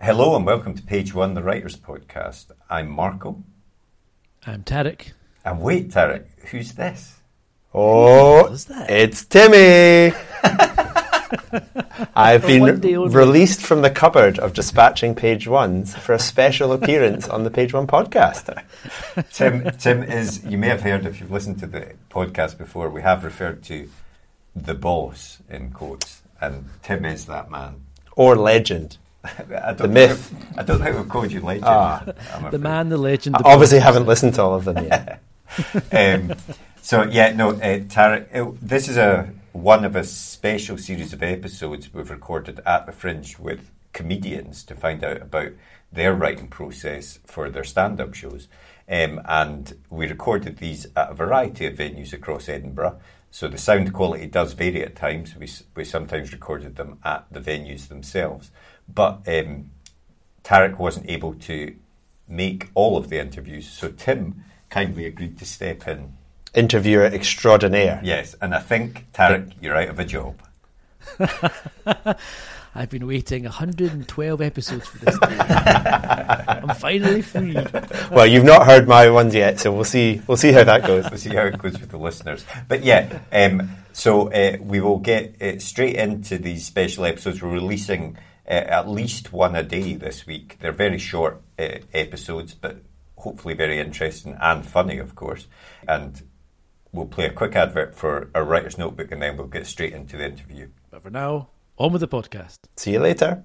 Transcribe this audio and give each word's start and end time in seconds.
Hello 0.00 0.34
and 0.36 0.46
welcome 0.46 0.74
to 0.74 0.82
Page 0.82 1.12
One, 1.14 1.34
the 1.34 1.42
Writers 1.42 1.76
Podcast. 1.76 2.50
I'm 2.70 2.88
Marco. 2.88 3.44
I'm 4.46 4.64
Tarek. 4.64 5.12
And 5.44 5.60
wait, 5.60 5.90
Tarek, 5.90 6.24
who's 6.48 6.72
this? 6.72 7.20
Oh, 7.74 8.48
was 8.48 8.64
that? 8.64 8.88
it's 8.90 9.24
Timmy. 9.26 10.16
I've 12.14 12.42
been 12.46 12.80
released 13.10 13.60
from 13.60 13.82
the 13.82 13.90
cupboard 13.90 14.38
of 14.38 14.52
dispatching 14.52 15.14
page 15.14 15.46
ones 15.48 15.94
for 15.96 16.12
a 16.12 16.18
special 16.18 16.72
appearance 16.72 17.28
on 17.28 17.44
the 17.44 17.50
Page 17.50 17.72
One 17.72 17.86
podcast. 17.86 18.62
Tim, 19.32 19.70
Tim 19.78 20.02
is, 20.02 20.44
you 20.44 20.58
may 20.58 20.68
have 20.68 20.82
heard 20.82 21.06
if 21.06 21.20
you've 21.20 21.30
listened 21.30 21.58
to 21.60 21.66
the 21.66 21.94
podcast 22.10 22.58
before, 22.58 22.88
we 22.88 23.02
have 23.02 23.24
referred 23.24 23.62
to 23.64 23.88
the 24.54 24.74
boss 24.74 25.38
in 25.48 25.70
quotes, 25.70 26.22
and 26.40 26.68
Tim 26.82 27.04
is 27.04 27.26
that 27.26 27.50
man. 27.50 27.82
Or 28.16 28.36
legend. 28.36 28.98
The 29.22 29.88
myth. 29.88 30.34
I 30.56 30.62
don't 30.62 30.80
think 30.80 30.96
we've 30.96 31.08
called 31.08 31.32
you 31.32 31.40
legend. 31.40 31.64
Ah. 31.66 32.04
The 32.50 32.58
man, 32.58 32.88
the 32.88 32.96
legend. 32.96 33.36
I 33.36 33.42
the 33.42 33.48
obviously 33.48 33.78
boss. 33.78 33.84
haven't 33.84 34.06
listened 34.06 34.34
to 34.34 34.42
all 34.42 34.54
of 34.54 34.64
them 34.64 34.84
yet. 34.84 35.20
um, 35.92 36.34
so 36.80 37.02
yeah, 37.04 37.32
no, 37.32 37.50
uh, 37.50 37.80
Tarek, 37.80 38.34
uh, 38.34 38.52
this 38.62 38.88
is 38.88 38.96
a 38.96 39.30
one 39.62 39.84
of 39.84 39.96
a 39.96 40.04
special 40.04 40.78
series 40.78 41.12
of 41.12 41.20
episodes 41.20 41.92
we've 41.92 42.10
recorded 42.10 42.60
at 42.64 42.86
the 42.86 42.92
Fringe 42.92 43.38
with 43.40 43.72
comedians 43.92 44.62
to 44.62 44.74
find 44.74 45.02
out 45.02 45.20
about 45.20 45.50
their 45.90 46.14
writing 46.14 46.46
process 46.46 47.18
for 47.26 47.50
their 47.50 47.64
stand-up 47.64 48.14
shows. 48.14 48.46
Um, 48.88 49.20
and 49.24 49.76
we 49.90 50.06
recorded 50.06 50.58
these 50.58 50.86
at 50.94 51.10
a 51.10 51.14
variety 51.14 51.66
of 51.66 51.74
venues 51.74 52.12
across 52.12 52.48
Edinburgh. 52.48 53.00
So 53.32 53.48
the 53.48 53.58
sound 53.58 53.92
quality 53.92 54.26
does 54.26 54.52
vary 54.52 54.84
at 54.84 54.94
times. 54.94 55.34
We, 55.34 55.50
we 55.74 55.84
sometimes 55.84 56.32
recorded 56.32 56.76
them 56.76 57.00
at 57.04 57.26
the 57.30 57.40
venues 57.40 57.88
themselves. 57.88 58.52
But 58.88 59.22
um, 59.26 59.70
Tarek 60.44 60.78
wasn't 60.78 61.10
able 61.10 61.34
to 61.34 61.74
make 62.28 62.68
all 62.74 62.96
of 62.96 63.08
the 63.08 63.20
interviews, 63.20 63.68
so 63.68 63.90
Tim 63.90 64.44
kindly 64.70 65.06
agreed 65.06 65.36
to 65.38 65.44
step 65.44 65.88
in. 65.88 66.17
Interviewer 66.54 67.04
extraordinaire. 67.04 68.00
Yes, 68.02 68.34
and 68.40 68.54
I 68.54 68.60
think 68.60 69.06
Tarek, 69.12 69.52
you're 69.60 69.76
out 69.76 69.88
of 69.88 69.98
a 69.98 70.04
job. 70.04 70.40
I've 72.74 72.90
been 72.90 73.06
waiting 73.06 73.44
112 73.44 74.40
episodes 74.40 74.86
for 74.86 74.98
this 74.98 75.18
day. 75.18 75.26
I'm 75.38 76.74
finally 76.76 77.22
free. 77.22 77.56
Well, 78.10 78.26
you've 78.26 78.44
not 78.44 78.66
heard 78.66 78.86
my 78.86 79.10
ones 79.10 79.34
yet, 79.34 79.58
so 79.58 79.72
we'll 79.72 79.84
see. 79.84 80.22
We'll 80.26 80.36
see 80.36 80.52
how 80.52 80.64
that 80.64 80.86
goes. 80.86 81.10
We'll 81.10 81.18
see 81.18 81.34
how 81.34 81.46
it 81.46 81.58
goes 81.58 81.72
with 81.72 81.90
the 81.90 81.98
listeners. 81.98 82.44
But 82.68 82.84
yeah, 82.84 83.20
um, 83.32 83.70
so 83.92 84.30
uh, 84.30 84.58
we 84.60 84.80
will 84.80 84.98
get 84.98 85.42
uh, 85.42 85.58
straight 85.58 85.96
into 85.96 86.38
these 86.38 86.66
special 86.66 87.04
episodes. 87.04 87.42
We're 87.42 87.50
releasing 87.50 88.16
uh, 88.46 88.52
at 88.52 88.88
least 88.88 89.32
one 89.32 89.56
a 89.56 89.62
day 89.62 89.94
this 89.94 90.26
week. 90.26 90.58
They're 90.60 90.70
very 90.70 90.98
short 90.98 91.42
uh, 91.58 91.78
episodes, 91.92 92.54
but 92.54 92.76
hopefully 93.16 93.54
very 93.54 93.80
interesting 93.80 94.36
and 94.40 94.64
funny, 94.64 94.98
of 94.98 95.16
course. 95.16 95.48
And 95.88 96.22
we'll 96.92 97.06
play 97.06 97.26
a 97.26 97.32
quick 97.32 97.54
advert 97.56 97.94
for 97.94 98.30
a 98.34 98.42
writer's 98.42 98.78
notebook, 98.78 99.12
and 99.12 99.22
then 99.22 99.36
we'll 99.36 99.46
get 99.46 99.66
straight 99.66 99.92
into 99.92 100.16
the 100.16 100.26
interview. 100.26 100.68
But 100.90 101.02
for 101.02 101.10
now, 101.10 101.48
on 101.76 101.92
with 101.92 102.00
the 102.00 102.08
podcast. 102.08 102.58
See 102.76 102.92
you 102.92 103.00
later. 103.00 103.44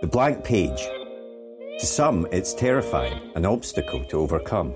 The 0.00 0.08
blank 0.08 0.44
page. 0.44 0.88
To 1.78 1.86
some, 1.86 2.26
it's 2.32 2.54
terrifying, 2.54 3.32
an 3.34 3.46
obstacle 3.46 4.04
to 4.06 4.18
overcome. 4.18 4.74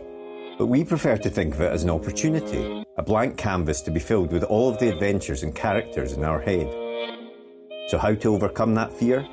But 0.59 0.67
we 0.67 0.85
prefer 0.85 1.19
to 1.19 1.31
think 1.31 1.55
of 1.55 1.61
it 1.61 1.73
as 1.73 1.83
an 1.85 1.91
opportunity, 1.91 2.85
a 2.97 3.03
blank 3.03 3.37
canvas 3.37 3.83
to 3.83 3.91
be 3.91 4.01
filled 4.01 4.33
with 4.33 4.45
all 4.45 4.69
of 4.71 4.79
the 4.79 4.89
adventures 4.89 5.43
and 5.43 5.55
characters 5.55 6.13
in 6.13 6.25
our 6.25 6.41
head. 6.41 6.69
So, 7.89 7.99
how 7.99 8.15
to 8.15 8.35
overcome 8.35 8.75
that 8.75 8.93
fear? 8.93 9.27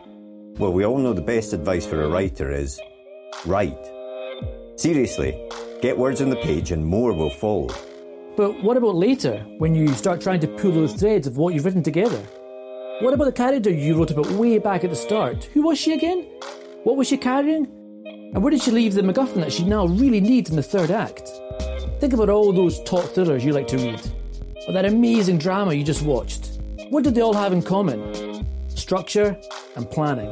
Well, 0.57 0.73
we 0.73 0.85
all 0.85 0.97
know 0.97 1.13
the 1.13 1.21
best 1.21 1.53
advice 1.53 1.85
for 1.85 2.03
a 2.03 2.09
writer 2.09 2.51
is 2.51 2.79
write. 3.45 3.89
Seriously, 4.75 5.49
get 5.81 5.97
words 5.97 6.21
on 6.21 6.29
the 6.29 6.35
page 6.37 6.71
and 6.71 6.85
more 6.85 7.13
will 7.13 7.29
follow. 7.29 7.69
But 8.35 8.63
what 8.63 8.77
about 8.77 8.95
later, 8.95 9.45
when 9.59 9.75
you 9.75 9.87
start 9.89 10.19
trying 10.19 10.39
to 10.39 10.47
pull 10.47 10.71
those 10.71 10.93
threads 10.93 11.27
of 11.27 11.37
what 11.37 11.53
you've 11.53 11.65
written 11.65 11.83
together? 11.83 12.19
What 12.99 13.13
about 13.13 13.25
the 13.25 13.31
character 13.31 13.69
you 13.69 13.95
wrote 13.95 14.09
about 14.09 14.25
way 14.31 14.57
back 14.57 14.83
at 14.83 14.89
the 14.89 14.95
start? 14.95 15.43
Who 15.53 15.61
was 15.61 15.77
she 15.77 15.93
again? 15.93 16.25
What 16.83 16.97
was 16.97 17.07
she 17.07 17.17
carrying? 17.17 17.65
And 18.33 18.41
where 18.41 18.49
did 18.49 18.63
she 18.63 18.71
leave 18.71 18.95
the 18.95 19.03
MacGuffin 19.03 19.41
that 19.41 19.53
she 19.53 19.63
now 19.65 19.85
really 19.85 20.19
needs 20.19 20.49
in 20.49 20.55
the 20.55 20.63
third 20.63 20.89
act? 20.89 21.29
Think 21.99 22.13
about 22.13 22.29
all 22.29 22.51
those 22.51 22.81
top 22.83 23.03
thrillers 23.05 23.45
you 23.45 23.53
like 23.53 23.67
to 23.67 23.77
read, 23.77 24.01
or 24.67 24.73
that 24.73 24.85
amazing 24.85 25.37
drama 25.37 25.75
you 25.75 25.83
just 25.83 26.01
watched. 26.01 26.59
What 26.89 27.03
did 27.03 27.13
they 27.13 27.21
all 27.21 27.35
have 27.35 27.53
in 27.53 27.61
common? 27.61 28.47
Structure 28.69 29.39
and 29.75 29.89
planning. 29.91 30.31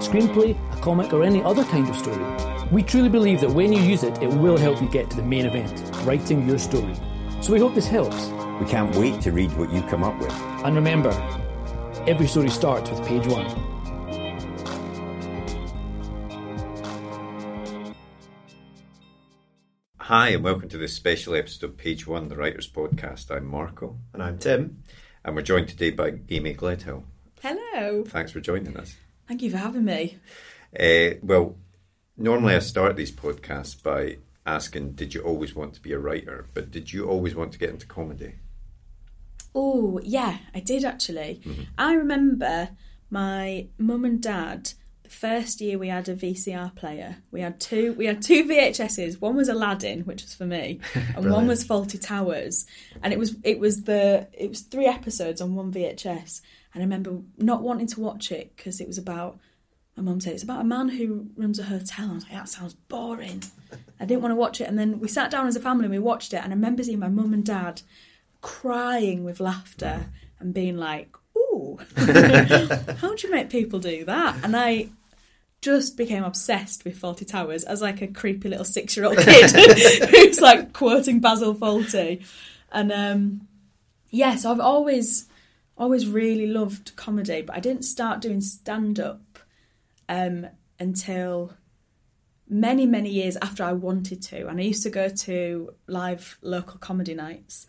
screenplay, 0.00 0.56
a 0.72 0.80
comic, 0.80 1.12
or 1.12 1.22
any 1.22 1.42
other 1.42 1.64
kind 1.64 1.88
of 1.88 1.96
story. 1.96 2.24
We 2.70 2.82
truly 2.82 3.08
believe 3.08 3.40
that 3.40 3.50
when 3.50 3.72
you 3.72 3.80
use 3.82 4.02
it, 4.02 4.20
it 4.22 4.28
will 4.28 4.56
help 4.56 4.80
you 4.80 4.88
get 4.88 5.10
to 5.10 5.16
the 5.16 5.22
main 5.22 5.46
event, 5.46 5.72
writing 6.04 6.46
your 6.48 6.58
story. 6.58 6.94
So 7.40 7.52
we 7.52 7.58
hope 7.58 7.74
this 7.74 7.86
helps. 7.88 8.28
We 8.60 8.66
can't 8.66 8.94
wait 8.96 9.20
to 9.22 9.32
read 9.32 9.50
what 9.56 9.72
you 9.72 9.82
come 9.82 10.04
up 10.04 10.18
with. 10.20 10.32
And 10.64 10.74
remember, 10.76 11.10
every 12.06 12.26
story 12.28 12.50
starts 12.50 12.90
with 12.90 13.04
page 13.06 13.26
one. 13.26 13.46
Hi, 19.98 20.30
and 20.30 20.42
welcome 20.42 20.68
to 20.70 20.78
this 20.78 20.94
special 20.94 21.34
episode 21.36 21.70
of 21.70 21.76
Page 21.76 22.06
One, 22.06 22.28
the 22.28 22.36
Writers 22.36 22.68
Podcast. 22.68 23.30
I'm 23.30 23.46
Marco, 23.46 23.96
And 24.12 24.22
I'm 24.22 24.38
Tim. 24.38 24.82
and 25.24 25.36
we're 25.36 25.42
joined 25.42 25.68
today 25.68 25.90
by 25.90 26.18
Amy 26.30 26.54
Gledhill. 26.54 27.04
Hello. 27.42 28.04
Thanks 28.04 28.32
for 28.32 28.40
joining 28.40 28.76
us. 28.76 28.96
Thank 29.30 29.42
you 29.42 29.50
for 29.52 29.58
having 29.58 29.84
me. 29.84 30.18
Uh, 30.76 31.14
well, 31.22 31.54
normally 32.16 32.56
I 32.56 32.58
start 32.58 32.96
these 32.96 33.12
podcasts 33.12 33.80
by 33.80 34.16
asking, 34.44 34.94
Did 34.94 35.14
you 35.14 35.20
always 35.20 35.54
want 35.54 35.72
to 35.74 35.80
be 35.80 35.92
a 35.92 36.00
writer? 36.00 36.48
But 36.52 36.72
did 36.72 36.92
you 36.92 37.08
always 37.08 37.36
want 37.36 37.52
to 37.52 37.58
get 37.60 37.70
into 37.70 37.86
comedy? 37.86 38.34
Oh, 39.54 40.00
yeah, 40.02 40.38
I 40.52 40.58
did 40.58 40.84
actually. 40.84 41.42
I 41.78 41.94
remember 41.94 42.70
my 43.08 43.68
mum 43.78 44.04
and 44.04 44.20
dad. 44.20 44.72
The 45.04 45.10
first 45.10 45.60
year 45.60 45.78
we 45.78 45.86
had 45.86 46.08
a 46.08 46.16
VCR 46.16 46.74
player, 46.74 47.18
we 47.30 47.40
had 47.40 47.60
two. 47.60 47.92
We 47.92 48.06
had 48.06 48.22
two 48.22 48.44
VHSs. 48.44 49.20
One 49.20 49.36
was 49.36 49.48
Aladdin, 49.48 50.00
which 50.00 50.22
was 50.22 50.34
for 50.34 50.46
me, 50.46 50.80
and 51.14 51.30
one 51.30 51.46
was 51.46 51.64
Fawlty 51.64 52.04
Towers. 52.04 52.66
And 53.00 53.12
it 53.12 53.18
was 53.18 53.36
it 53.44 53.60
was 53.60 53.84
the 53.84 54.26
it 54.32 54.48
was 54.48 54.62
three 54.62 54.86
episodes 54.86 55.40
on 55.40 55.54
one 55.54 55.72
VHS. 55.72 56.40
And 56.72 56.82
I 56.82 56.84
remember 56.84 57.18
not 57.38 57.62
wanting 57.62 57.86
to 57.88 58.00
watch 58.00 58.30
it 58.30 58.54
because 58.56 58.80
it 58.80 58.86
was 58.86 58.98
about 58.98 59.38
my 59.96 60.02
mum 60.04 60.20
said 60.20 60.34
it's 60.34 60.42
about 60.42 60.60
a 60.60 60.64
man 60.64 60.88
who 60.88 61.26
runs 61.36 61.58
a 61.58 61.64
hotel. 61.64 62.10
I 62.10 62.14
was 62.14 62.22
like, 62.24 62.32
that 62.32 62.48
sounds 62.48 62.74
boring. 62.74 63.42
I 63.98 64.06
didn't 64.06 64.22
want 64.22 64.32
to 64.32 64.36
watch 64.36 64.60
it. 64.60 64.68
And 64.68 64.78
then 64.78 65.00
we 65.00 65.08
sat 65.08 65.30
down 65.30 65.46
as 65.46 65.56
a 65.56 65.60
family 65.60 65.84
and 65.84 65.92
we 65.92 65.98
watched 65.98 66.32
it. 66.32 66.42
And 66.42 66.52
I 66.52 66.56
remember 66.56 66.82
seeing 66.82 67.00
my 67.00 67.08
mum 67.08 67.34
and 67.34 67.44
dad 67.44 67.82
crying 68.40 69.24
with 69.24 69.40
laughter 69.40 70.06
and 70.38 70.54
being 70.54 70.76
like, 70.76 71.14
ooh, 71.36 71.78
how 71.96 73.14
do 73.14 73.26
you 73.26 73.30
make 73.30 73.50
people 73.50 73.78
do 73.78 74.04
that? 74.04 74.36
And 74.42 74.56
I, 74.56 74.90
just 75.60 75.96
became 75.96 76.24
obsessed 76.24 76.84
with 76.84 76.98
Fawlty 77.00 77.26
Towers 77.26 77.64
as 77.64 77.82
like 77.82 78.00
a 78.00 78.06
creepy 78.06 78.48
little 78.48 78.64
six 78.64 78.96
year 78.96 79.06
old 79.06 79.18
kid 79.18 79.50
who's 80.10 80.40
like 80.40 80.72
quoting 80.72 81.20
Basil 81.20 81.54
Fawlty. 81.54 82.24
And 82.72 82.92
um, 82.92 83.48
yeah, 84.10 84.36
so 84.36 84.50
I've 84.50 84.60
always 84.60 85.26
always 85.80 86.06
really 86.06 86.46
loved 86.46 86.94
comedy, 86.94 87.40
but 87.42 87.56
I 87.56 87.60
didn't 87.60 87.82
start 87.82 88.20
doing 88.20 88.40
stand 88.42 89.00
up 89.00 89.38
um, 90.08 90.46
until 90.78 91.54
many 92.48 92.84
many 92.84 93.08
years 93.08 93.36
after 93.40 93.64
I 93.64 93.72
wanted 93.72 94.22
to. 94.22 94.46
And 94.46 94.60
I 94.60 94.64
used 94.64 94.82
to 94.82 94.90
go 94.90 95.08
to 95.08 95.74
live 95.86 96.38
local 96.42 96.78
comedy 96.78 97.14
nights, 97.14 97.66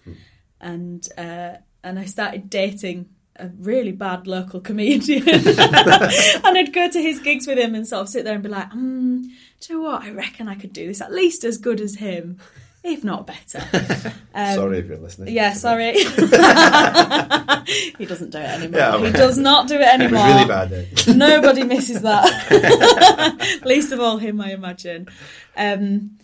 and 0.60 1.08
uh, 1.18 1.56
and 1.84 1.98
I 1.98 2.06
started 2.06 2.50
dating 2.50 3.10
a 3.38 3.48
really 3.58 3.94
bad 3.94 4.28
local 4.28 4.60
comedian, 4.60 5.28
and 5.30 6.58
I'd 6.58 6.74
go 6.74 6.90
to 6.90 7.02
his 7.02 7.19
gigs 7.19 7.48
with 7.48 7.58
him 7.58 7.74
and 7.74 7.88
sort 7.88 8.02
of 8.02 8.10
sit 8.10 8.25
there 8.25 8.34
and 8.34 8.44
be 8.44 8.50
like, 8.50 8.69
mm, 8.72 9.24
do 9.24 9.74
you 9.74 9.75
know 9.75 9.90
what? 9.90 10.04
I 10.04 10.12
reckon 10.12 10.50
I 10.50 10.56
could 10.56 10.74
do 10.74 10.86
this 10.86 11.02
at 11.02 11.13
least 11.13 11.46
as 11.46 11.58
good 11.58 11.80
as 11.80 11.96
him. 11.96 12.40
If 12.83 13.04
not 13.04 13.28
better. 13.28 14.13
Um, 14.33 14.56
Sorry 14.56 14.80
if 14.80 14.86
you're 14.88 14.98
listening. 14.98 15.36
Yeah, 15.36 15.51
sorry. 15.51 15.92
he 17.98 18.06
doesn't 18.06 18.30
do 18.30 18.38
it 18.38 18.50
anymore. 18.50 18.80
Yeah, 18.80 18.98
he 19.06 19.12
does 19.12 19.38
not 19.38 19.68
do 19.68 19.75
it 19.75 19.81
It 19.81 20.00
anymore. 20.01 20.25
really 20.25 20.48
bad 20.48 20.69
then. 20.69 21.18
Nobody 21.18 21.63
misses 21.63 22.01
that. 22.01 23.62
Least 23.66 23.92
of 23.92 24.00
all 24.00 24.19
him, 24.19 24.39
I 24.39 24.54
imagine. 24.54 25.10
Um, 25.57 26.18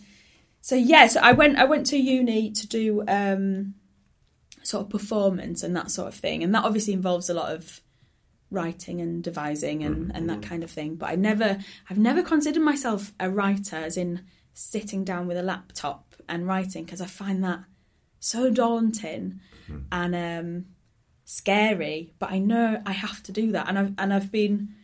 so 0.62 0.74
yeah, 0.74 1.06
so 1.08 1.20
I 1.20 1.32
went 1.32 1.58
I 1.58 1.64
went 1.64 1.84
to 1.88 1.98
uni 1.98 2.50
to 2.52 2.66
do 2.66 3.04
um, 3.06 3.74
sort 4.62 4.84
of 4.86 4.90
performance 4.90 5.62
and 5.62 5.76
that 5.76 5.90
sort 5.90 6.08
of 6.08 6.14
thing, 6.14 6.42
and 6.42 6.54
that 6.54 6.64
obviously 6.64 6.94
involves 6.94 7.28
a 7.28 7.34
lot 7.34 7.52
of 7.52 7.82
writing 8.50 9.02
and 9.02 9.22
devising 9.22 9.84
and, 9.84 10.10
and 10.14 10.30
that 10.30 10.40
kind 10.40 10.64
of 10.64 10.70
thing. 10.70 10.94
But 10.94 11.10
I 11.10 11.14
never 11.16 11.58
I've 11.90 11.98
never 11.98 12.22
considered 12.22 12.62
myself 12.62 13.12
a 13.20 13.28
writer, 13.28 13.76
as 13.76 13.98
in 13.98 14.22
sitting 14.54 15.04
down 15.04 15.26
with 15.26 15.36
a 15.36 15.42
laptop 15.42 16.07
and 16.28 16.46
writing, 16.46 16.84
because 16.84 17.00
I 17.00 17.06
find 17.06 17.42
that 17.44 17.60
so 18.20 18.50
daunting 18.50 19.40
and 19.92 20.14
um, 20.14 20.64
scary. 21.24 22.12
But 22.18 22.30
I 22.32 22.38
know 22.38 22.82
I 22.86 22.92
have 22.92 23.22
to 23.24 23.32
do 23.32 23.52
that, 23.52 23.68
and 23.68 23.78
I've 23.78 23.92
and 23.98 24.12
I've 24.14 24.30
been 24.32 24.74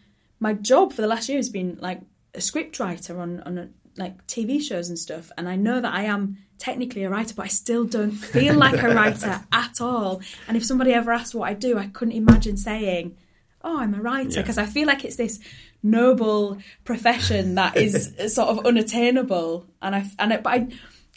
my 0.40 0.52
job 0.52 0.92
for 0.92 1.02
the 1.02 1.08
last 1.08 1.28
year 1.28 1.38
has 1.38 1.48
been 1.50 1.78
like 1.80 2.00
a 2.34 2.40
script 2.40 2.78
writer 2.80 3.20
on 3.20 3.40
on 3.40 3.58
a, 3.58 3.68
like 3.96 4.26
TV 4.26 4.60
shows 4.60 4.88
and 4.88 4.98
stuff, 4.98 5.30
and 5.38 5.48
I 5.48 5.56
know 5.56 5.80
that 5.80 5.94
I 5.94 6.04
am 6.04 6.38
technically 6.58 7.02
a 7.04 7.10
writer, 7.10 7.34
but 7.34 7.44
I 7.44 7.48
still 7.48 7.84
don't 7.84 8.12
feel 8.12 8.54
like 8.54 8.80
a 8.82 8.94
writer 8.94 9.40
at 9.52 9.80
all. 9.80 10.20
And 10.48 10.56
if 10.56 10.64
somebody 10.64 10.92
ever 10.92 11.12
asked 11.12 11.34
what 11.34 11.48
I 11.48 11.54
do, 11.54 11.78
I 11.78 11.86
couldn't 11.88 12.14
imagine 12.14 12.56
saying, 12.56 13.16
"Oh, 13.62 13.78
I'm 13.80 13.94
a 13.94 14.00
writer," 14.02 14.30
Yeah. 14.30 14.42
because 14.42 14.58
I 14.58 14.66
feel 14.66 14.86
like 14.86 15.04
it's 15.04 15.16
this 15.16 15.40
noble 15.82 16.58
profession 16.84 17.54
that 17.56 17.76
is 17.76 18.14
sort 18.34 18.48
of 18.48 18.66
unattainable. 18.66 19.66
And 19.80 19.94
I 19.94 20.10
and 20.18 20.32
I, 20.32 20.36
but 20.38 20.52
I 20.52 20.68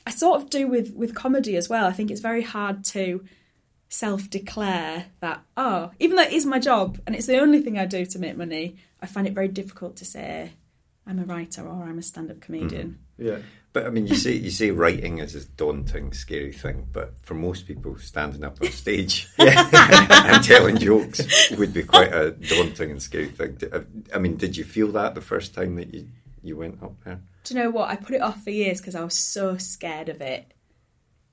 I 0.08 0.10
sort 0.10 0.42
of 0.42 0.50
do 0.50 0.70
with 0.70 0.94
with 0.96 1.14
comedy 1.14 1.58
as 1.58 1.68
well. 1.68 1.86
I 1.86 1.92
think 1.92 2.12
it's 2.12 2.22
very 2.22 2.42
hard 2.42 2.86
to 2.96 3.26
self 3.90 4.30
declare 4.30 5.08
that, 5.20 5.42
oh, 5.58 5.92
even 6.00 6.16
though 6.16 6.24
it 6.24 6.32
is 6.32 6.46
my 6.46 6.60
job 6.60 6.98
and 7.06 7.14
it's 7.14 7.26
the 7.26 7.40
only 7.40 7.62
thing 7.62 7.78
I 7.78 7.86
do 7.86 8.06
to 8.06 8.18
make 8.18 8.38
money, 8.38 8.78
I 9.02 9.06
find 9.06 9.28
it 9.28 9.34
very 9.34 9.50
difficult 9.50 9.98
to 9.98 10.06
say 10.06 10.54
I'm 11.06 11.20
a 11.20 11.26
writer 11.26 11.68
or 11.68 11.84
I'm 11.84 12.00
a 12.00 12.02
stand 12.02 12.32
up 12.32 12.40
comedian. 12.40 13.00
Yeah. 13.18 13.40
But 13.74 13.86
I 13.86 13.90
mean, 13.90 14.08
you 14.08 14.16
say 14.16 14.32
you 14.32 14.50
say 14.50 14.72
writing 14.72 15.18
is 15.18 15.36
a 15.36 15.46
daunting, 15.46 16.14
scary 16.14 16.54
thing, 16.54 16.88
but 16.94 17.16
for 17.24 17.34
most 17.34 17.68
people, 17.68 17.98
standing 17.98 18.46
up 18.46 18.62
on 18.62 18.72
stage 18.72 19.28
and 19.38 20.42
telling 20.42 20.78
jokes 20.78 21.52
would 21.52 21.74
be 21.74 21.84
quite 21.84 22.14
a 22.14 22.32
daunting 22.32 22.92
and 22.92 23.02
scary 23.02 23.28
thing. 23.28 23.58
Uh, 23.74 23.82
I 24.16 24.20
mean, 24.20 24.38
did 24.38 24.56
you 24.56 24.64
feel 24.64 24.94
that 24.94 25.16
the 25.16 25.22
first 25.22 25.54
time 25.54 25.76
that 25.76 25.94
you 25.94 26.08
you 26.48 26.58
went 26.58 26.82
up 26.82 26.94
there? 27.04 27.20
Do 27.44 27.54
you 27.54 27.64
know 27.64 27.70
what? 27.70 27.90
I 27.90 27.96
put 27.96 28.16
it 28.16 28.22
off 28.22 28.44
for 28.44 28.50
years 28.50 28.80
because 28.80 28.96
I 28.96 29.04
was 29.04 29.18
so 29.18 29.58
scared 29.58 30.10
of 30.10 30.22
it. 30.22 30.54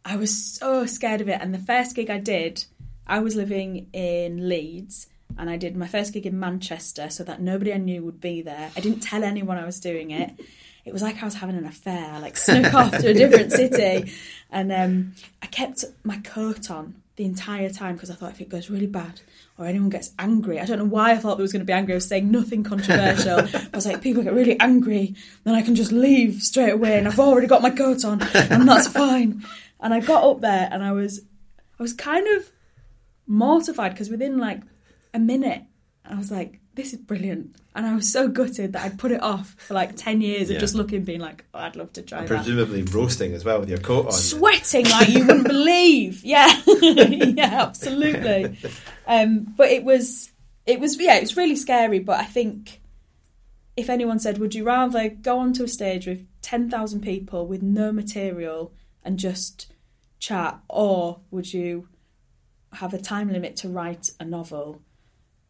I 0.05 0.17
was 0.17 0.57
so 0.57 0.87
scared 0.87 1.21
of 1.21 1.29
it. 1.29 1.41
And 1.41 1.55
the 1.55 1.59
first 1.59 1.97
gig 1.97 2.11
I 2.11 2.19
did, 2.19 2.65
I 3.07 3.21
was 3.21 3.35
living 3.35 3.89
in 3.93 4.49
Leeds 4.49 5.09
and 5.39 5.51
I 5.51 5.57
did 5.57 5.77
my 5.77 5.87
first 5.87 6.13
gig 6.13 6.27
in 6.27 6.39
Manchester 6.39 7.11
so 7.11 7.25
that 7.25 7.41
nobody 7.41 7.73
I 7.73 7.79
knew 7.79 8.05
would 8.05 8.21
be 8.21 8.43
there. 8.43 8.71
I 8.77 8.81
didn't 8.81 9.01
tell 9.01 9.25
anyone 9.25 9.57
I 9.59 9.65
was 9.65 9.81
doing 9.81 10.11
it. 10.11 10.33
It 10.85 10.93
was 10.93 11.03
like 11.03 11.23
I 11.23 11.25
was 11.25 11.35
having 11.35 11.57
an 11.57 11.67
affair. 11.67 12.13
I 12.13 12.19
like 12.19 12.37
snuck 12.37 12.75
off 12.75 12.91
to 12.99 13.09
a 13.09 13.15
different 13.15 13.53
city. 13.61 14.13
And 14.51 14.71
um, 14.71 15.15
I 15.43 15.47
kept 15.47 15.85
my 16.05 16.19
coat 16.19 16.71
on 16.71 17.03
the 17.17 17.25
entire 17.25 17.71
time 17.71 17.95
because 17.95 18.11
I 18.11 18.15
thought 18.15 18.33
if 18.33 18.41
it 18.41 18.49
goes 18.49 18.69
really 18.69 18.87
bad 18.87 19.21
or 19.57 19.67
anyone 19.67 19.89
gets 19.89 20.13
angry, 20.19 20.59
I 20.59 20.65
don't 20.65 20.79
know 20.79 20.85
why 20.85 21.13
I 21.13 21.17
thought 21.17 21.37
there 21.37 21.43
was 21.43 21.53
going 21.53 21.61
to 21.61 21.67
be 21.67 21.73
angry. 21.73 21.95
I 21.95 21.97
was 21.97 22.09
saying 22.09 22.31
nothing 22.31 22.65
controversial. 22.65 23.39
I 23.55 23.77
was 23.77 23.87
like, 23.87 24.03
people 24.03 24.23
get 24.23 24.33
really 24.33 24.59
angry, 24.59 25.15
then 25.45 25.55
I 25.55 25.63
can 25.63 25.75
just 25.75 25.93
leave 25.93 26.43
straight 26.43 26.73
away, 26.73 26.99
and 26.99 27.07
I've 27.07 27.21
already 27.21 27.47
got 27.47 27.63
my 27.63 27.71
coat 27.71 28.05
on, 28.05 28.21
and 28.23 28.69
that's 28.69 28.89
fine. 29.03 29.45
And 29.81 29.95
I 29.95 30.01
got 30.01 30.25
up 30.25 30.41
there, 30.41 30.69
and 30.71 30.83
I 30.83 30.93
was, 30.93 31.21
I 31.79 31.83
was 31.83 31.93
kind 31.93 32.27
of 32.37 32.51
mortified 33.27 33.93
because 33.93 34.11
within 34.11 34.39
like 34.39 34.61
a 35.13 35.19
minute, 35.19 35.63
I 36.05 36.17
was 36.17 36.31
like, 36.31 36.61
this 36.75 36.93
is 36.93 36.99
brilliant. 37.01 37.55
And 37.77 37.87
I 37.87 37.95
was 37.95 38.11
so 38.11 38.29
gutted 38.29 38.73
that 38.75 38.83
I'd 38.85 38.99
put 38.99 39.11
it 39.13 39.23
off 39.23 39.55
for 39.59 39.75
like 39.75 39.97
10 39.97 40.21
years 40.21 40.49
Yeah. 40.49 40.57
of 40.57 40.61
just 40.61 40.75
looking, 40.75 41.03
being 41.05 41.21
like, 41.21 41.45
oh, 41.55 41.59
I'd 41.59 41.77
love 41.77 41.93
to 41.95 42.03
try 42.03 42.21
that 42.21 42.29
Presumably 42.29 42.83
roasting 42.83 43.33
as 43.35 43.45
well 43.45 43.61
with 43.61 43.69
your 43.69 43.79
coat 43.79 44.07
on. 44.07 44.13
sweating 44.13 44.85
like 44.89 45.09
you 45.09 45.27
wouldn't 45.27 45.47
believe. 45.47 46.23
Yeah, 46.25 46.53
yeah, 46.83 47.63
absolutely. 47.63 48.57
Um, 49.07 49.53
but 49.57 49.71
it 49.71 49.85
was, 49.85 50.31
it 50.67 50.81
was, 50.81 50.99
yeah, 51.01 51.17
it 51.17 51.21
was 51.23 51.37
really 51.37 51.57
scary. 51.57 51.99
But 51.99 52.21
I 52.21 52.25
think 52.25 52.81
if 53.77 53.91
anyone 53.91 54.19
said, 54.21 54.39
"Would 54.39 54.55
you 54.55 54.65
rather 54.65 55.09
go 55.09 55.39
onto 55.39 55.65
a 55.65 55.69
stage 55.69 56.07
with 56.07 56.27
ten 56.43 56.71
thousand 56.71 57.01
people 57.03 57.47
with 57.47 57.61
no 57.63 57.91
material 57.93 58.73
and 59.05 59.19
just 59.19 59.73
chat, 60.21 60.59
or 60.69 61.21
would 61.31 61.53
you 61.53 61.89
have 62.75 62.95
a 62.95 62.99
time 62.99 63.31
limit 63.33 63.57
to 63.57 63.69
write 63.69 64.11
a 64.21 64.25
novel?" 64.25 64.81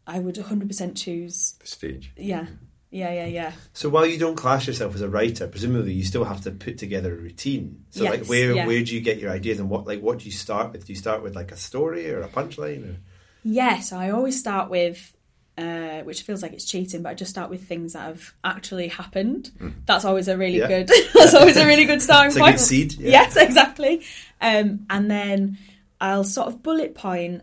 I 0.06 0.18
would 0.18 0.34
100% 0.34 0.96
choose. 0.96 1.56
The 1.60 1.66
stage. 1.66 2.12
Yeah, 2.16 2.46
yeah, 2.90 3.12
yeah, 3.12 3.26
yeah. 3.26 3.52
So 3.72 3.88
while 3.88 4.06
you 4.06 4.18
don't 4.18 4.36
class 4.36 4.66
yourself 4.66 4.94
as 4.94 5.00
a 5.00 5.08
writer, 5.08 5.48
presumably 5.48 5.92
you 5.92 6.04
still 6.04 6.24
have 6.24 6.42
to 6.42 6.50
put 6.50 6.78
together 6.78 7.12
a 7.12 7.16
routine. 7.16 7.84
So 7.90 8.04
like 8.04 8.26
where 8.26 8.52
yeah. 8.54 8.66
where 8.66 8.82
do 8.84 8.94
you 8.94 9.00
get 9.00 9.18
your 9.18 9.30
ideas 9.32 9.58
and 9.58 9.68
what 9.68 9.86
like 9.86 10.00
what 10.00 10.18
do 10.18 10.26
you 10.26 10.30
start 10.30 10.72
with? 10.72 10.86
Do 10.86 10.92
you 10.92 10.98
start 10.98 11.22
with 11.22 11.34
like 11.34 11.50
a 11.52 11.56
story 11.56 12.10
or 12.10 12.20
a 12.22 12.28
punchline? 12.28 12.94
Or? 12.94 12.96
Yes, 13.42 13.92
I 13.92 14.10
always 14.10 14.38
start 14.38 14.70
with, 14.70 15.12
uh, 15.58 16.00
which 16.02 16.22
feels 16.22 16.40
like 16.42 16.52
it's 16.52 16.64
cheating, 16.64 17.02
but 17.02 17.10
I 17.10 17.14
just 17.14 17.30
start 17.30 17.50
with 17.50 17.66
things 17.66 17.94
that 17.94 18.02
have 18.06 18.32
actually 18.44 18.88
happened. 18.88 19.50
That's 19.86 20.04
always 20.04 20.28
a 20.28 20.36
really 20.36 20.58
Yeah. 20.58 20.68
good. 20.68 20.90
that's 21.14 21.34
always 21.34 21.56
a 21.56 21.66
really 21.66 21.84
good 21.86 22.00
starting 22.00 22.28
It's 22.28 22.36
a 22.36 22.40
point. 22.40 22.56
good 22.56 22.64
seed, 22.64 22.92
yeah. 22.94 23.10
Yes, 23.10 23.36
exactly. 23.48 24.02
Um, 24.40 24.86
and 24.88 25.10
then 25.10 25.58
I'll 26.00 26.24
sort 26.24 26.48
of 26.48 26.62
bullet 26.62 26.94
point 26.94 27.42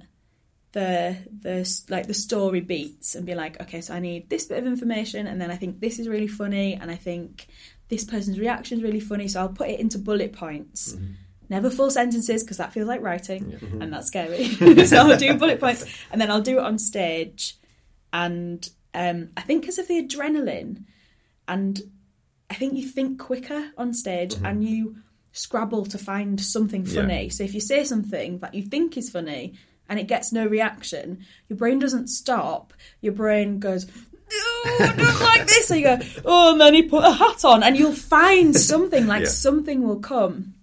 the 0.73 1.17
the 1.41 1.83
like 1.89 2.07
the 2.07 2.13
story 2.13 2.61
beats 2.61 3.15
and 3.15 3.25
be 3.25 3.35
like, 3.35 3.61
okay, 3.61 3.81
so 3.81 3.93
I 3.93 3.99
need 3.99 4.29
this 4.29 4.45
bit 4.45 4.59
of 4.59 4.65
information, 4.65 5.27
and 5.27 5.39
then 5.39 5.51
I 5.51 5.57
think 5.57 5.79
this 5.79 5.99
is 5.99 6.07
really 6.07 6.27
funny, 6.27 6.75
and 6.75 6.89
I 6.89 6.95
think 6.95 7.47
this 7.91 8.05
person's 8.05 8.39
reaction 8.39 8.77
is 8.77 8.83
really 8.83 9.01
funny, 9.01 9.27
so 9.27 9.41
I'll 9.41 9.49
put 9.49 9.69
it 9.69 9.79
into 9.79 9.99
bullet 9.99 10.31
points. 10.31 10.93
Mm-hmm. 10.93 11.11
Never 11.49 11.69
full 11.69 11.91
sentences 11.91 12.41
because 12.43 12.57
that 12.57 12.71
feels 12.71 12.87
like 12.87 13.01
writing 13.01 13.43
mm-hmm. 13.43 13.81
and 13.81 13.91
that's 13.91 14.07
scary. 14.07 14.45
so 14.85 14.97
I'll 14.97 15.17
do 15.17 15.37
bullet 15.37 15.59
points 15.59 15.85
and 16.09 16.21
then 16.21 16.31
I'll 16.31 16.41
do 16.41 16.59
it 16.59 16.63
on 16.63 16.79
stage. 16.79 17.57
And 18.13 18.67
um, 18.93 19.31
I 19.35 19.41
think 19.41 19.61
because 19.61 19.77
of 19.77 19.89
the 19.89 20.01
adrenaline, 20.01 20.85
and 21.49 21.81
I 22.49 22.53
think 22.53 22.77
you 22.77 22.87
think 22.87 23.19
quicker 23.19 23.71
on 23.77 23.93
stage 23.93 24.35
mm-hmm. 24.35 24.45
and 24.45 24.63
you 24.63 24.95
scrabble 25.33 25.85
to 25.87 25.97
find 25.97 26.39
something 26.39 26.85
Yeah. 26.85 27.01
funny. 27.01 27.27
So 27.27 27.43
if 27.43 27.53
you 27.53 27.59
say 27.59 27.83
something 27.83 28.39
that 28.39 28.53
you 28.53 28.63
think 28.63 28.95
is 28.95 29.09
funny 29.09 29.55
and 29.91 29.99
it 29.99 30.07
gets 30.07 30.31
no 30.31 30.47
reaction, 30.47 31.25
your 31.49 31.57
brain 31.57 31.77
doesn't 31.77 32.07
stop. 32.07 32.73
Your 33.01 33.11
brain 33.11 33.59
goes, 33.59 33.85
oh, 34.31 34.77
I 34.79 34.93
don't 34.95 35.19
like 35.21 35.47
this. 35.47 35.67
So 35.67 35.75
you 35.75 35.83
go, 35.83 35.99
oh, 36.23 36.53
and 36.53 36.61
then 36.61 36.73
he 36.73 36.83
put 36.83 37.03
a 37.03 37.11
hat 37.11 37.43
on, 37.43 37.61
and 37.61 37.77
you'll 37.77 37.91
find 37.93 38.55
something 38.55 39.05
like 39.05 39.23
Yeah. 39.23 39.27
something 39.29 39.85
will 39.85 39.99
come. 39.99 40.53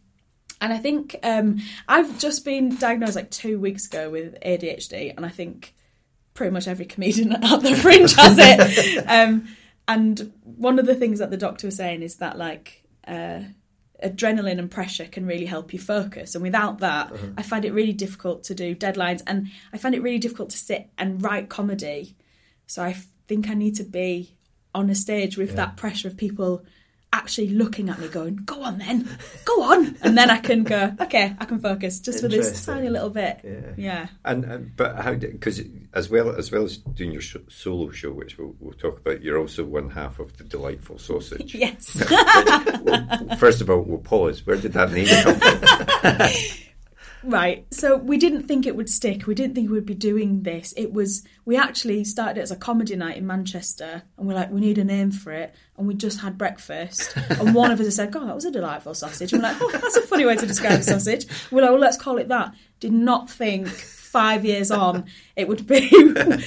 And 0.62 0.72
I 0.72 0.78
think 0.78 1.14
um, 1.22 1.60
I've 1.86 2.18
just 2.18 2.44
been 2.44 2.74
diagnosed 2.76 3.16
like 3.16 3.30
two 3.30 3.60
weeks 3.60 3.86
ago 3.86 4.08
with 4.10 4.40
ADHD, 4.40 5.14
and 5.14 5.26
I 5.26 5.28
think 5.28 5.74
pretty 6.32 6.50
much 6.52 6.66
every 6.66 6.86
comedian 6.86 7.32
at 7.44 7.60
the 7.62 7.76
fringe 7.76 8.14
has 8.14 8.36
it. 8.40 9.04
Um, 9.08 9.46
and 9.86 10.32
one 10.42 10.78
of 10.78 10.86
the 10.86 10.94
things 10.94 11.18
that 11.18 11.30
the 11.30 11.36
doctor 11.36 11.66
was 11.66 11.76
saying 11.76 12.02
is 12.02 12.16
that 12.16 12.38
like 12.38 12.82
uh, 13.06 13.40
adrenaline 14.02 14.58
and 14.58 14.70
pressure 14.70 15.06
can 15.06 15.26
really 15.26 15.46
help 15.46 15.72
you 15.72 15.78
focus, 15.78 16.34
and 16.34 16.42
without 16.42 16.78
that, 16.78 17.12
uh-huh. 17.12 17.26
I 17.36 17.42
find 17.42 17.64
it 17.64 17.72
really 17.72 17.92
difficult 17.92 18.44
to 18.44 18.54
do 18.54 18.74
deadlines, 18.74 19.22
and 19.26 19.48
I 19.72 19.78
find 19.78 19.94
it 19.94 20.02
really 20.02 20.18
difficult 20.18 20.50
to 20.50 20.58
sit 20.58 20.88
and 20.96 21.22
write 21.22 21.48
comedy. 21.48 22.16
So 22.66 22.82
I 22.82 22.96
think 23.26 23.48
I 23.48 23.54
need 23.54 23.76
to 23.76 23.84
be 23.84 24.36
on 24.74 24.90
a 24.90 24.94
stage 24.94 25.36
with 25.36 25.56
that 25.56 25.76
pressure 25.76 26.08
of 26.08 26.16
people 26.16 26.64
actually 27.12 27.48
looking 27.48 27.88
at 27.88 27.98
me 27.98 28.08
going, 28.08 28.36
go 28.36 28.62
on 28.62 28.78
then, 28.78 29.08
go 29.44 29.62
on. 29.62 29.96
And 30.02 30.16
then 30.16 30.30
I 30.30 30.38
can 30.38 30.62
go, 30.64 30.94
okay, 31.00 31.34
I 31.38 31.44
can 31.44 31.58
focus 31.58 32.00
just 32.00 32.20
for 32.20 32.28
this 32.28 32.64
tiny 32.64 32.88
little 32.88 33.10
bit. 33.10 33.40
Yeah. 33.42 33.60
Yeah. 33.76 34.06
And, 34.24 34.44
and 34.44 34.76
but 34.76 34.96
how? 34.96 35.14
Because 35.14 35.60
as 35.94 36.10
well 36.10 36.30
as 36.34 36.52
well 36.52 36.64
as 36.64 36.76
doing 36.78 37.12
your 37.12 37.22
sh- 37.22 37.36
solo 37.48 37.90
show, 37.90 38.12
which 38.12 38.38
we'll, 38.38 38.54
we'll 38.60 38.74
talk 38.74 38.98
about, 39.00 39.22
you're 39.22 39.38
also 39.38 39.64
one 39.64 39.90
half 39.90 40.18
of 40.18 40.36
the 40.36 40.44
delightful 40.44 40.98
sausage. 40.98 41.54
Yes. 41.58 42.02
Well, 42.84 43.36
First 43.38 43.60
of 43.60 43.68
all, 43.70 43.80
we'll 43.82 43.98
pause. 43.98 44.46
Where 44.46 44.56
did 44.56 44.72
that 44.74 44.92
name 44.92 45.06
come 45.06 45.40
from? 45.40 46.28
Right. 47.28 47.66
So 47.70 47.96
we 47.96 48.16
didn't 48.16 48.44
think 48.44 48.66
it 48.66 48.74
would 48.74 48.88
stick. 48.88 49.26
We 49.26 49.34
didn't 49.34 49.54
think 49.54 49.70
we'd 49.70 49.84
be 49.84 49.94
doing 49.94 50.44
this. 50.44 50.72
It 50.78 50.94
was 50.94 51.24
we 51.44 51.58
actually 51.58 52.04
started 52.04 52.38
it 52.38 52.42
as 52.42 52.50
a 52.50 52.56
comedy 52.56 52.96
night 52.96 53.18
in 53.18 53.26
Manchester 53.26 54.02
and 54.16 54.26
we're 54.26 54.34
like, 54.34 54.50
we 54.50 54.60
need 54.62 54.78
a 54.78 54.84
name 54.84 55.10
for 55.10 55.32
it. 55.32 55.54
And 55.76 55.86
we 55.86 55.94
just 55.94 56.20
had 56.20 56.38
breakfast. 56.38 57.14
And 57.38 57.54
one 57.54 57.70
of 57.70 57.78
us 57.80 57.96
said, 57.96 58.10
God, 58.10 58.28
that 58.28 58.34
was 58.34 58.46
a 58.46 58.50
delightful 58.50 58.94
sausage. 58.94 59.32
And 59.32 59.42
we're 59.42 59.50
like, 59.50 59.60
oh, 59.60 59.70
that's 59.70 59.96
a 59.96 60.02
funny 60.02 60.24
way 60.24 60.34
to 60.36 60.46
describe 60.46 60.80
a 60.80 60.82
sausage. 60.82 61.26
We're 61.50 61.60
like, 61.60 61.70
well, 61.70 61.78
let's 61.78 61.98
call 61.98 62.16
it 62.16 62.28
that. 62.28 62.54
Did 62.80 62.92
not 62.92 63.30
think 63.30 63.68
five 64.08 64.44
years 64.44 64.70
on 64.70 65.04
it 65.36 65.46
would 65.46 65.66
be 65.66 65.90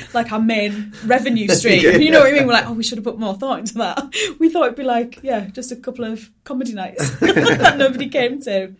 like 0.14 0.32
our 0.32 0.40
main 0.40 0.94
revenue 1.06 1.48
stream. 1.50 2.02
You 2.02 2.12
know 2.12 2.22
what 2.22 2.30
I 2.30 2.34
mean? 2.34 2.48
We're 2.48 2.54
like, 2.54 2.68
oh, 2.68 2.74
we 2.74 2.84
should 2.84 2.98
have 2.98 3.06
put 3.06 3.20
more 3.20 3.36
thought 3.36 3.60
into 3.60 3.76
that. 3.76 4.14
We 4.40 4.50
thought 4.50 4.66
it'd 4.66 4.76
be 4.76 4.84
like, 4.84 5.20
yeah, 5.22 5.48
just 5.48 5.72
a 5.72 5.76
couple 5.76 6.04
of 6.04 6.30
comedy 6.44 6.74
nights 6.74 7.12
that 7.20 7.76
nobody 7.78 8.10
came 8.10 8.42
to. 8.42 8.74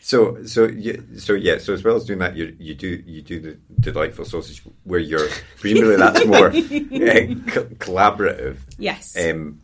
So, 0.00 0.44
so, 0.44 0.66
you, 0.66 1.02
so 1.16 1.32
yeah. 1.32 1.58
So, 1.58 1.72
as 1.72 1.82
well 1.82 1.96
as 1.96 2.04
doing 2.04 2.18
that, 2.18 2.36
you 2.36 2.54
you 2.58 2.74
do 2.74 3.02
you 3.06 3.22
do 3.22 3.40
the 3.40 3.58
delightful 3.80 4.24
sausage, 4.24 4.62
where 4.84 5.00
you're 5.00 5.28
presumably 5.58 5.96
that's 5.96 6.26
more 6.26 6.48
uh, 6.48 7.50
co- 7.50 7.64
collaborative. 7.78 8.58
Yes. 8.78 9.16
Um, 9.16 9.62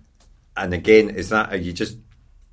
and 0.57 0.73
again, 0.73 1.11
is 1.11 1.29
that 1.29 1.53
are 1.53 1.57
you 1.57 1.73
just 1.73 1.99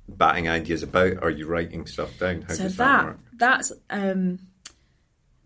batting 0.08 0.48
ideas 0.48 0.82
about? 0.82 1.14
Or 1.14 1.24
are 1.24 1.30
you 1.30 1.46
writing 1.46 1.86
stuff 1.86 2.18
down? 2.18 2.42
How 2.42 2.54
so 2.54 2.62
does 2.64 2.76
that, 2.76 2.98
that 2.98 3.04
work? 3.06 3.18
that's 3.40 3.72
um 3.88 4.38